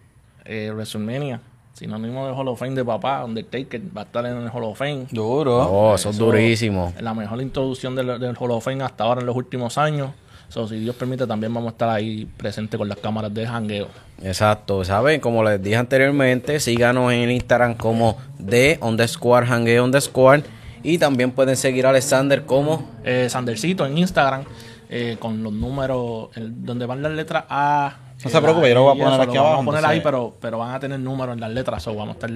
eh, 0.44 0.70
WrestleMania, 0.75 1.40
sinónimo 1.73 2.26
de 2.26 2.32
Hall 2.34 2.49
of 2.49 2.58
Fame 2.58 2.75
de 2.75 2.84
papá, 2.84 3.25
Undertaker 3.25 3.80
va 3.96 4.02
a 4.02 4.04
estar 4.04 4.26
en 4.26 4.37
el 4.37 4.49
Hall 4.52 4.64
of 4.64 4.76
Fame. 4.78 5.06
Duro. 5.11 5.56
Oh, 5.58 5.94
eso 5.94 6.11
es 6.11 6.18
durísimo. 6.18 6.92
La 7.00 7.14
mejor 7.14 7.40
introducción 7.40 7.94
del, 7.96 8.18
del 8.18 8.37
Hall 8.38 8.50
of 8.50 8.64
Fame 8.64 8.82
hasta 8.84 9.04
ahora 9.04 9.20
en 9.20 9.26
los 9.26 9.37
últimos 9.37 9.78
años. 9.78 10.11
So, 10.49 10.69
si 10.69 10.77
Dios 10.79 10.95
permite, 10.97 11.27
también 11.27 11.53
vamos 11.53 11.69
a 11.69 11.73
estar 11.73 11.89
ahí 11.89 12.27
presentes 12.37 12.79
con 12.79 12.89
las 12.89 12.99
cámaras 12.99 13.33
de 13.35 13.47
jangueo. 13.47 13.89
Exacto, 14.23 14.85
¿saben? 14.85 15.21
Como 15.21 15.43
les 15.43 15.61
dije 15.63 15.77
anteriormente, 15.77 16.61
síganos 16.61 17.13
en 17.13 17.31
Instagram 17.31 17.75
como 17.75 18.17
de 18.39 18.79
underscore 18.81 19.47
hangueo 19.47 19.85
underscore. 19.85 20.43
Y 20.83 20.99
también 20.99 21.31
pueden 21.31 21.57
seguir 21.57 21.87
a 21.87 21.91
Alexander 21.91 22.45
como 22.45 22.89
Eh, 23.05 23.29
Sandercito 23.31 23.85
en 23.87 23.99
Instagram, 23.99 24.45
eh, 24.91 25.17
con 25.19 25.43
los 25.43 25.53
números, 25.53 26.29
el- 26.37 26.65
donde 26.65 26.87
van 26.87 27.03
las 27.03 27.13
letras 27.13 27.45
A. 27.49 27.97
No 28.23 28.31
se 28.31 28.41
preocupe, 28.41 28.69
yo 28.69 28.75
lo 28.77 28.83
voy 28.85 29.01
a 29.01 29.05
poner 29.05 29.21
aquí 29.21 29.37
Vamos 29.37 29.47
abajo, 29.49 29.63
a 29.63 29.65
poner 29.65 29.85
ahí, 29.87 30.01
pero, 30.01 30.35
pero 30.41 30.59
van 30.59 30.75
a 30.75 30.81
tener 30.81 30.99
números 31.01 31.35
en 31.35 31.41
las 31.41 31.51
letras. 31.51 31.83
So, 31.83 31.95
vamos 31.95 32.11
a 32.17 32.27
estar 32.27 32.31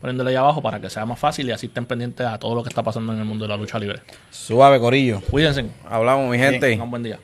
poniéndole 0.00 0.30
ahí 0.30 0.36
abajo 0.36 0.60
para 0.62 0.80
que 0.80 0.88
sea 0.90 1.04
más 1.06 1.18
fácil 1.18 1.46
y 1.48 1.52
así 1.52 1.66
estén 1.66 1.86
pendientes 1.86 2.26
a 2.26 2.38
todo 2.38 2.54
lo 2.56 2.62
que 2.62 2.70
está 2.70 2.82
pasando 2.82 3.12
en 3.12 3.18
el 3.20 3.24
mundo 3.24 3.44
de 3.44 3.48
la 3.50 3.56
lucha 3.56 3.78
libre. 3.78 4.00
Suave, 4.30 4.80
Corillo. 4.80 5.20
Cuídense. 5.30 5.66
hablamos, 5.88 6.28
mi 6.30 6.38
gente. 6.38 6.80
Un 6.80 6.90
buen 6.90 7.02
día. 7.02 7.18